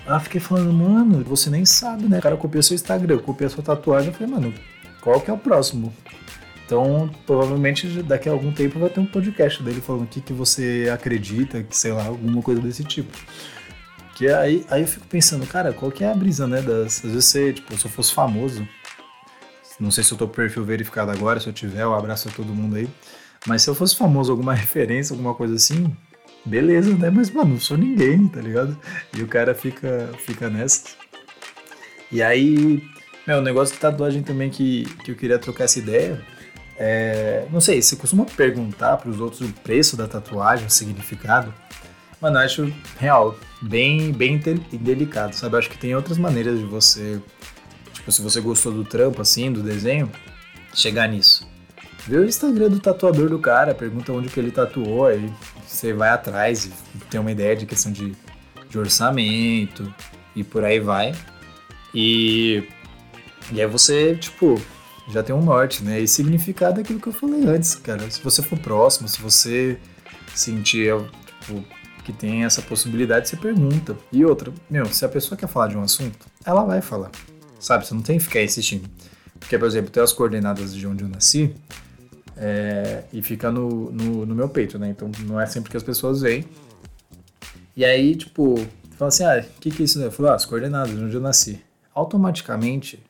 Eu 0.07 0.21
fiquei 0.21 0.41
falando, 0.41 0.73
mano, 0.73 1.25
você 1.25 1.51
nem 1.51 1.65
sabe, 1.65 2.05
né? 2.05 2.21
O 2.21 2.23
cara 2.23 2.37
copiou 2.37 2.63
seu 2.63 2.77
Instagram, 2.77 3.19
copiou 3.19 3.51
sua 3.51 3.63
tatuagem. 3.63 4.11
Eu 4.11 4.15
falei, 4.15 4.33
mano, 4.33 4.55
qual 5.07 5.21
que 5.21 5.31
é 5.31 5.33
o 5.33 5.39
próximo? 5.39 5.95
Então, 6.65 7.09
provavelmente 7.25 8.03
daqui 8.03 8.29
a 8.29 8.33
algum 8.33 8.51
tempo 8.51 8.81
vai 8.81 8.91
ter 8.91 8.99
um 8.99 9.07
podcast 9.07 9.63
dele 9.63 9.81
falando 9.81 10.03
o 10.03 10.07
que, 10.09 10.21
que 10.21 10.33
você 10.33 10.91
acredita, 10.93 11.63
que 11.63 11.77
sei 11.77 11.93
lá, 11.93 12.07
alguma 12.07 12.43
coisa 12.43 12.61
desse 12.61 12.83
tipo. 12.83 13.17
Que 14.17 14.27
aí, 14.27 14.67
aí 14.69 14.81
eu 14.83 14.89
fico 14.89 15.07
pensando, 15.07 15.47
cara, 15.47 15.73
qual 15.73 15.93
que 15.93 16.03
é 16.03 16.11
a 16.11 16.15
brisa, 16.15 16.49
né? 16.49 16.61
Das, 16.61 17.05
às 17.05 17.13
vezes 17.13 17.25
você, 17.27 17.53
tipo, 17.53 17.79
se 17.79 17.87
eu 17.87 17.91
fosse 17.93 18.13
famoso, 18.13 18.67
não 19.79 19.93
sei 19.93 20.03
se 20.03 20.11
eu 20.11 20.19
tô 20.19 20.27
perfil 20.27 20.65
verificado 20.65 21.13
agora, 21.13 21.39
se 21.39 21.47
eu 21.47 21.53
tiver, 21.53 21.87
um 21.87 21.95
abraço 21.95 22.29
a 22.29 22.33
todo 22.33 22.53
mundo 22.53 22.75
aí. 22.75 22.89
Mas 23.47 23.63
se 23.63 23.71
eu 23.71 23.77
fosse 23.77 23.95
famoso, 23.95 24.33
alguma 24.33 24.55
referência, 24.59 25.15
alguma 25.15 25.35
coisa 25.35 25.55
assim, 25.55 25.97
beleza, 26.45 26.93
né? 26.97 27.11
Mas, 27.11 27.31
mano, 27.31 27.51
não 27.51 27.61
sou 27.61 27.77
ninguém, 27.77 28.27
tá 28.27 28.41
ligado? 28.41 28.77
E 29.17 29.23
o 29.23 29.29
cara 29.29 29.55
fica, 29.55 30.11
fica 30.19 30.51
nessa. 30.51 30.97
E 32.11 32.21
aí, 32.21 32.83
meu, 33.27 33.39
o 33.39 33.43
negócio 33.43 33.75
de 33.75 33.81
tatuagem 33.81 34.23
também 34.23 34.51
que, 34.51 34.85
que 35.05 35.11
eu 35.11 35.17
queria 35.17 35.39
trocar 35.39 35.65
essa 35.65 35.79
ideia. 35.79 36.21
É, 36.79 37.47
não 37.51 37.61
sei, 37.61 37.81
você 37.81 37.97
costuma 37.97 38.25
perguntar 38.25 38.99
para 38.99 39.11
os 39.11 39.21
outros 39.21 39.41
o 39.41 39.53
preço 39.53 39.97
da 39.97 40.07
tatuagem, 40.07 40.67
o 40.67 40.71
significado? 40.71 41.53
Mano, 42.21 42.39
eu 42.39 42.43
acho 42.43 42.73
real, 42.99 43.37
bem, 43.61 44.13
bem 44.13 44.39
delicado, 44.73 45.35
sabe? 45.35 45.55
Eu 45.55 45.59
acho 45.59 45.71
que 45.71 45.79
tem 45.79 45.95
outras 45.95 46.19
maneiras 46.19 46.59
de 46.59 46.65
você, 46.65 47.21
tipo, 47.93 48.11
se 48.13 48.23
você 48.23 48.41
gostou 48.41 48.73
do 48.73 48.85
trampo, 48.85 49.21
assim, 49.21 49.51
do 49.51 49.63
desenho, 49.63 50.11
chegar 50.75 51.09
nisso. 51.09 51.47
Vê 52.07 52.19
o 52.19 52.25
Instagram 52.25 52.69
do 52.71 52.79
tatuador 52.79 53.29
do 53.29 53.39
cara, 53.39 53.75
pergunta 53.75 54.13
onde 54.13 54.29
que 54.29 54.39
ele 54.39 54.51
tatuou, 54.51 55.07
aí 55.07 55.31
você 55.67 55.93
vai 55.93 56.11
atrás 56.11 56.67
e 56.67 56.99
tem 57.11 57.21
uma 57.21 57.33
ideia 57.33 57.57
de 57.57 57.67
questão 57.67 57.91
de, 57.91 58.15
de 58.69 58.79
orçamento 58.79 59.93
e 60.35 60.45
por 60.45 60.65
aí 60.65 60.79
vai. 60.79 61.13
E 61.93 62.63
e 63.53 63.61
aí 63.61 63.67
você, 63.67 64.17
tipo, 64.17 64.61
já 65.09 65.23
tem 65.23 65.35
um 65.35 65.43
norte, 65.43 65.85
né? 65.85 66.01
E 66.01 66.09
significado 66.09 66.81
é 66.81 66.83
aquilo 66.83 67.01
que 67.01 67.07
eu 67.07 67.13
falei 67.13 67.45
antes, 67.45 67.75
cara. 67.77 68.11
Se 68.11 68.23
você 68.23 68.43
for 68.43 68.59
próximo, 68.59 69.09
se 69.09 69.21
você 69.21 69.79
sentir, 70.35 70.93
tipo, 71.41 71.65
que 72.05 72.13
tem 72.13 72.45
essa 72.45 72.61
possibilidade, 72.63 73.29
você 73.29 73.37
pergunta. 73.37 73.97
E 74.13 74.25
outra, 74.25 74.53
meu, 74.69 74.87
se 74.87 75.05
a 75.05 75.09
pessoa 75.09 75.37
quer 75.37 75.49
falar 75.49 75.69
de 75.69 75.77
um 75.77 75.83
assunto, 75.83 76.27
ela 76.45 76.65
vai 76.65 76.81
falar. 76.81 77.11
Sabe? 77.61 77.87
Você 77.87 77.95
não 77.95 78.03
tem 78.03 78.19
que 78.19 78.25
ficar 78.25 78.43
insistindo. 78.43 78.89
Porque, 79.39 79.59
por 79.59 79.67
exemplo, 79.67 79.91
tem 79.91 80.03
as 80.03 80.13
coordenadas 80.13 80.75
de 80.75 80.87
onde 80.87 81.05
eu 81.05 81.09
nasci 81.09 81.55
é, 82.37 83.05
e 83.13 83.23
fica 83.23 83.51
no, 83.51 83.91
no, 83.91 84.27
no, 84.27 84.35
meu 84.35 84.49
peito, 84.49 84.79
né? 84.79 84.89
Então 84.89 85.11
não 85.25 85.41
é 85.41 85.47
sempre 85.47 85.71
que 85.71 85.77
as 85.77 85.83
pessoas 85.83 86.21
veem. 86.21 86.45
E 87.77 87.85
aí, 87.85 88.15
tipo, 88.15 88.57
fala 88.97 89.09
assim: 89.09 89.25
ah, 89.25 89.45
o 89.57 89.61
que, 89.61 89.71
que 89.71 89.83
é 89.83 89.85
isso? 89.85 90.01
Eu 90.01 90.13
falo, 90.13 90.31
ah, 90.31 90.35
as 90.35 90.45
coordenadas 90.45 90.91
de 90.91 91.03
onde 91.03 91.15
eu 91.15 91.21
nasci. 91.21 91.61
Automaticamente 91.95 93.03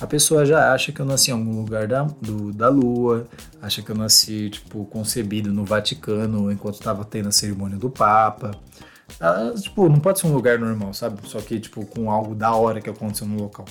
a 0.00 0.06
pessoa 0.06 0.44
já 0.44 0.72
acha 0.72 0.92
que 0.92 1.00
eu 1.00 1.06
nasci 1.06 1.30
em 1.30 1.34
algum 1.34 1.56
lugar 1.56 1.86
da, 1.86 2.02
do, 2.02 2.52
da 2.52 2.68
Lua, 2.68 3.26
acha 3.62 3.82
que 3.82 3.90
eu 3.90 3.96
nasci, 3.96 4.50
tipo, 4.50 4.84
concebido 4.86 5.52
no 5.52 5.64
Vaticano 5.64 6.52
enquanto 6.52 6.74
estava 6.74 7.04
tendo 7.04 7.28
a 7.28 7.32
cerimônia 7.32 7.78
do 7.78 7.88
Papa. 7.88 8.50
Ah, 9.20 9.52
tipo, 9.58 9.88
não 9.88 9.98
pode 9.98 10.18
ser 10.18 10.26
um 10.26 10.34
lugar 10.34 10.58
normal, 10.58 10.92
sabe? 10.92 11.20
Só 11.24 11.40
que, 11.40 11.58
tipo, 11.58 11.84
com 11.86 12.10
algo 12.10 12.34
da 12.34 12.54
hora 12.54 12.80
que 12.80 12.90
aconteceu 12.90 13.26
no 13.26 13.40
local. 13.40 13.64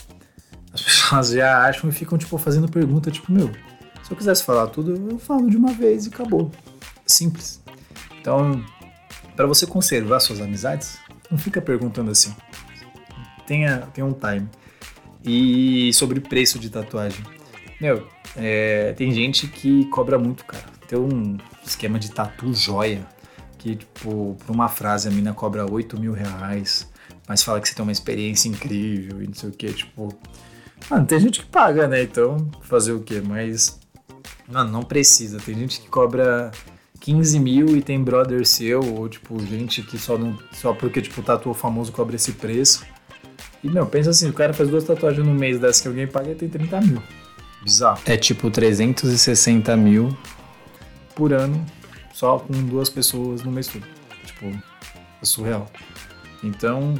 As 0.73 0.81
pessoas 0.83 1.29
já 1.29 1.63
acham 1.65 1.89
e 1.89 1.93
ficam, 1.93 2.17
tipo, 2.17 2.37
fazendo 2.37 2.67
pergunta, 2.67 3.11
tipo, 3.11 3.31
meu, 3.31 3.51
se 4.03 4.11
eu 4.11 4.17
quisesse 4.17 4.43
falar 4.43 4.67
tudo, 4.67 5.11
eu 5.11 5.19
falo 5.19 5.49
de 5.49 5.57
uma 5.57 5.73
vez 5.73 6.05
e 6.05 6.09
acabou. 6.09 6.51
Simples. 7.05 7.61
Então, 8.19 8.63
para 9.35 9.45
você 9.45 9.67
conservar 9.67 10.19
suas 10.19 10.41
amizades, 10.41 10.97
não 11.29 11.37
fica 11.37 11.61
perguntando 11.61 12.09
assim. 12.09 12.35
Tenha, 13.45 13.87
tenha 13.93 14.05
um 14.07 14.13
time. 14.13 14.49
E 15.25 15.91
sobre 15.93 16.19
preço 16.19 16.59
de 16.59 16.69
tatuagem. 16.69 17.25
Meu, 17.81 18.07
é, 18.35 18.93
tem 18.93 19.11
gente 19.11 19.47
que 19.47 19.85
cobra 19.85 20.19
muito, 20.19 20.45
cara. 20.45 20.65
Tem 20.87 20.99
um 20.99 21.37
esquema 21.65 21.97
de 21.97 22.11
tatu 22.11 22.53
joia, 22.53 23.05
que, 23.57 23.75
tipo, 23.75 24.37
por 24.45 24.53
uma 24.53 24.67
frase 24.67 25.07
a 25.07 25.11
mina 25.11 25.33
cobra 25.33 25.69
8 25.69 25.99
mil 25.99 26.13
reais, 26.13 26.87
mas 27.27 27.43
fala 27.43 27.59
que 27.59 27.67
você 27.67 27.73
tem 27.73 27.83
uma 27.83 27.91
experiência 27.91 28.47
incrível 28.47 29.21
e 29.23 29.27
não 29.27 29.33
sei 29.33 29.49
o 29.49 29.51
que, 29.51 29.73
tipo. 29.73 30.13
Mano, 30.89 31.05
tem 31.05 31.19
gente 31.19 31.41
que 31.41 31.47
paga, 31.47 31.87
né? 31.87 32.03
Então, 32.03 32.37
fazer 32.61 32.91
o 32.91 33.01
quê? 33.01 33.21
Mas. 33.25 33.79
Mano, 34.47 34.71
não 34.71 34.83
precisa. 34.83 35.39
Tem 35.39 35.55
gente 35.55 35.81
que 35.81 35.87
cobra 35.89 36.51
15 36.99 37.39
mil 37.39 37.75
e 37.75 37.81
tem 37.81 38.03
brother 38.03 38.45
seu, 38.45 38.79
ou 38.79 39.09
tipo, 39.09 39.39
gente 39.43 39.81
que 39.81 39.97
só 39.97 40.17
não. 40.17 40.37
Só 40.51 40.73
porque, 40.73 41.01
tipo, 41.01 41.21
o 41.21 41.23
tatu 41.23 41.53
famoso 41.53 41.91
cobra 41.91 42.15
esse 42.15 42.33
preço. 42.33 42.85
E, 43.65 43.67
meu, 43.67 43.83
pensa 43.87 44.11
assim, 44.11 44.29
o 44.29 44.33
cara 44.33 44.53
faz 44.53 44.69
duas 44.69 44.83
tatuagens 44.83 45.25
no 45.25 45.33
mês 45.33 45.59
dessa 45.59 45.81
que 45.81 45.87
alguém 45.87 46.05
paga 46.05 46.29
e 46.29 46.35
tem 46.35 46.47
30 46.47 46.81
mil. 46.81 47.01
Bizarro. 47.63 47.99
É 48.05 48.15
tipo 48.15 48.51
360 48.51 49.75
mil 49.75 50.15
por 51.15 51.33
ano, 51.33 51.65
só 52.13 52.37
com 52.37 52.53
duas 52.53 52.91
pessoas 52.91 53.41
no 53.41 53.51
mês 53.51 53.65
todo. 53.65 53.83
Tipo, 54.23 54.45
é 55.19 55.25
surreal. 55.25 55.67
Então, 56.43 56.93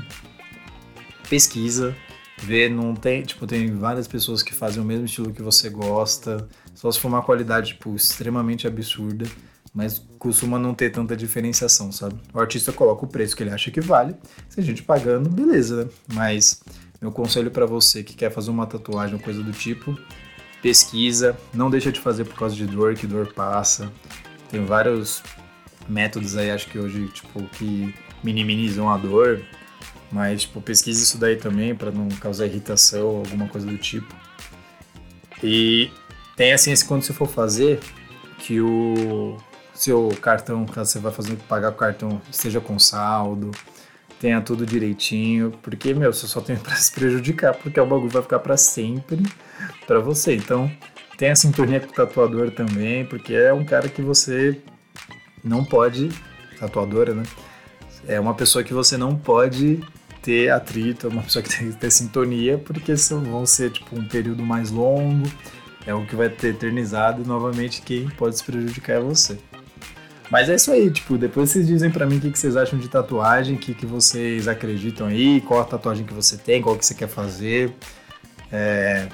pesquisa, 1.29 1.95
vê, 2.41 2.67
não 2.67 2.95
tem, 2.95 3.21
tipo, 3.21 3.45
tem 3.45 3.71
várias 3.75 4.07
pessoas 4.07 4.41
que 4.41 4.51
fazem 4.51 4.81
o 4.81 4.85
mesmo 4.85 5.05
estilo 5.05 5.31
que 5.31 5.43
você 5.43 5.69
gosta, 5.69 6.49
só 6.73 6.91
se 6.91 6.99
for 6.99 7.09
uma 7.09 7.21
qualidade, 7.21 7.73
tipo, 7.73 7.95
extremamente 7.95 8.65
absurda, 8.65 9.27
mas 9.75 10.01
costuma 10.17 10.57
não 10.57 10.73
ter 10.73 10.89
tanta 10.89 11.17
diferenciação, 11.17 11.91
sabe? 11.91 12.15
O 12.33 12.39
artista 12.39 12.71
coloca 12.71 13.03
o 13.03 13.07
preço 13.07 13.35
que 13.35 13.43
ele 13.43 13.49
acha 13.51 13.69
que 13.69 13.81
vale, 13.81 14.15
se 14.47 14.61
a 14.61 14.63
gente 14.63 14.81
pagando, 14.81 15.29
beleza, 15.29 15.83
né? 15.83 15.91
Mas 16.13 16.63
meu 17.01 17.11
conselho 17.11 17.51
para 17.51 17.65
você 17.65 18.01
que 18.01 18.15
quer 18.15 18.31
fazer 18.31 18.49
uma 18.49 18.65
tatuagem 18.65 19.15
ou 19.15 19.21
coisa 19.21 19.43
do 19.43 19.51
tipo, 19.51 19.99
pesquisa, 20.61 21.37
não 21.53 21.69
deixa 21.69 21.91
de 21.91 21.99
fazer 21.99 22.23
por 22.23 22.35
causa 22.35 22.55
de 22.55 22.65
dor, 22.65 22.95
que 22.95 23.05
dor 23.05 23.33
passa. 23.33 23.91
Tem 24.49 24.63
vários 24.63 25.21
métodos 25.89 26.37
aí, 26.37 26.49
acho 26.49 26.67
que 26.69 26.79
hoje, 26.79 27.09
tipo, 27.09 27.43
que 27.49 27.93
minimizam 28.23 28.89
a 28.89 28.97
dor, 28.97 29.41
mas, 30.09 30.43
tipo, 30.43 30.61
pesquise 30.61 31.03
isso 31.03 31.17
daí 31.17 31.35
também 31.35 31.75
para 31.75 31.91
não 31.91 32.07
causar 32.07 32.45
irritação 32.45 33.05
ou 33.05 33.17
alguma 33.17 33.49
coisa 33.49 33.67
do 33.67 33.77
tipo. 33.77 34.15
E 35.43 35.91
tem 36.37 36.53
assim, 36.53 36.71
esse 36.71 36.85
quando 36.85 37.03
você 37.03 37.11
for 37.11 37.27
fazer, 37.27 37.79
que 38.39 38.61
o 38.61 39.37
seu 39.75 40.09
cartão, 40.21 40.65
caso 40.65 40.91
você 40.91 40.99
vai 40.99 41.11
fazer 41.11 41.35
pagar 41.47 41.69
o 41.69 41.75
cartão, 41.75 42.21
esteja 42.31 42.61
com 42.61 42.79
saldo, 42.79 43.51
tenha 44.19 44.41
tudo 44.41 44.65
direitinho, 44.65 45.51
porque, 45.61 45.93
meu, 45.93 46.11
você 46.11 46.27
só 46.27 46.41
tem 46.41 46.55
para 46.57 46.75
se 46.75 46.91
prejudicar, 46.91 47.53
porque 47.55 47.79
o 47.79 47.85
bagulho 47.85 48.09
vai 48.09 48.21
ficar 48.21 48.39
para 48.39 48.57
sempre 48.57 49.21
para 49.85 49.99
você. 49.99 50.35
Então, 50.35 50.71
tenha 51.17 51.35
sintonia 51.35 51.79
com 51.79 51.91
o 51.91 51.93
tatuador 51.93 52.51
também, 52.51 53.05
porque 53.05 53.33
é 53.33 53.53
um 53.53 53.65
cara 53.65 53.89
que 53.89 54.01
você 54.01 54.59
não 55.43 55.63
pode, 55.63 56.09
tatuadora, 56.59 57.13
né? 57.13 57.23
É 58.07 58.19
uma 58.19 58.33
pessoa 58.33 58.63
que 58.63 58.73
você 58.73 58.97
não 58.97 59.15
pode 59.15 59.81
ter 60.21 60.49
atrito, 60.49 61.07
é 61.07 61.09
uma 61.09 61.21
pessoa 61.21 61.43
que 61.43 61.49
tem 61.55 61.71
que 61.71 61.77
ter 61.77 61.91
sintonia, 61.91 62.57
porque 62.57 62.93
vão 62.93 63.45
ser 63.45 63.71
tipo 63.71 63.97
um 63.97 64.07
período 64.07 64.41
mais 64.41 64.71
longo, 64.71 65.29
é 65.85 65.93
o 65.93 66.05
que 66.05 66.15
vai 66.15 66.29
ter 66.29 66.49
eternizado 66.49 67.21
e 67.21 67.27
novamente 67.27 67.81
quem 67.81 68.09
pode 68.09 68.37
se 68.37 68.43
prejudicar 68.43 68.93
é 68.97 68.99
você. 68.99 69.37
Mas 70.35 70.49
é 70.49 70.55
isso 70.55 70.69
aí, 70.69 70.91
tipo, 70.91 71.17
depois 71.17 71.49
vocês 71.49 71.65
dizem 71.65 71.89
para 71.89 72.05
mim 72.05 72.17
o 72.17 72.19
que, 72.19 72.29
que, 72.29 72.37
vocês 72.37 72.57
acham 72.57 72.77
de 72.77 72.89
tatuagem, 72.89 73.55
o 73.55 73.57
que, 73.57 73.73
que 73.73 73.85
vocês 73.85 74.49
acreditam 74.49 75.07
aí, 75.07 75.39
qual 75.39 75.61
a 75.61 75.63
tatuagem 75.63 76.05
que 76.05 76.13
você 76.13 76.35
tem, 76.35 76.61
qual 76.61 76.77
que 76.77 76.85
você 76.85 76.93
quer 76.93 77.07
fazer. 77.07 77.73
É, 78.51 79.07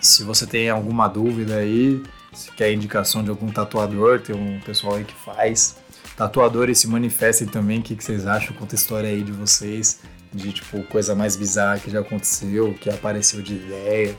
se 0.00 0.24
você 0.24 0.48
tem 0.48 0.68
alguma 0.68 1.06
dúvida 1.06 1.58
aí, 1.58 2.02
se 2.32 2.50
quer 2.50 2.72
indicação 2.72 3.22
de 3.22 3.30
algum 3.30 3.52
tatuador, 3.52 4.20
tem 4.20 4.34
um 4.34 4.58
pessoal 4.58 4.96
aí 4.96 5.04
que 5.04 5.14
faz. 5.14 5.76
Tatuadores 6.16 6.80
se 6.80 6.88
manifestem 6.88 7.46
também, 7.46 7.78
o 7.78 7.82
que, 7.82 7.94
que 7.94 8.02
vocês 8.02 8.26
acham, 8.26 8.52
conta 8.56 8.74
a 8.74 8.78
história 8.78 9.08
aí 9.08 9.22
de 9.22 9.30
vocês, 9.30 10.00
de 10.34 10.52
tipo, 10.52 10.82
coisa 10.88 11.14
mais 11.14 11.36
bizarra 11.36 11.78
que 11.78 11.88
já 11.88 12.00
aconteceu, 12.00 12.74
que 12.80 12.90
apareceu 12.90 13.40
de 13.42 13.54
ideia, 13.54 14.16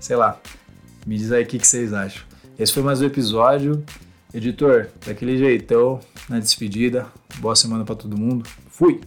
sei 0.00 0.16
lá. 0.16 0.40
Me 1.06 1.18
diz 1.18 1.30
aí 1.30 1.42
o 1.42 1.46
que, 1.46 1.58
que 1.58 1.66
vocês 1.66 1.92
acham. 1.92 2.22
Esse 2.58 2.72
foi 2.72 2.82
mais 2.82 3.02
um 3.02 3.04
episódio. 3.04 3.84
Editor, 4.34 4.88
daquele 5.06 5.38
jeitão, 5.38 6.00
na 6.28 6.40
despedida. 6.40 7.06
Boa 7.36 7.54
semana 7.54 7.84
para 7.84 7.94
todo 7.94 8.18
mundo. 8.18 8.44
Fui! 8.68 9.00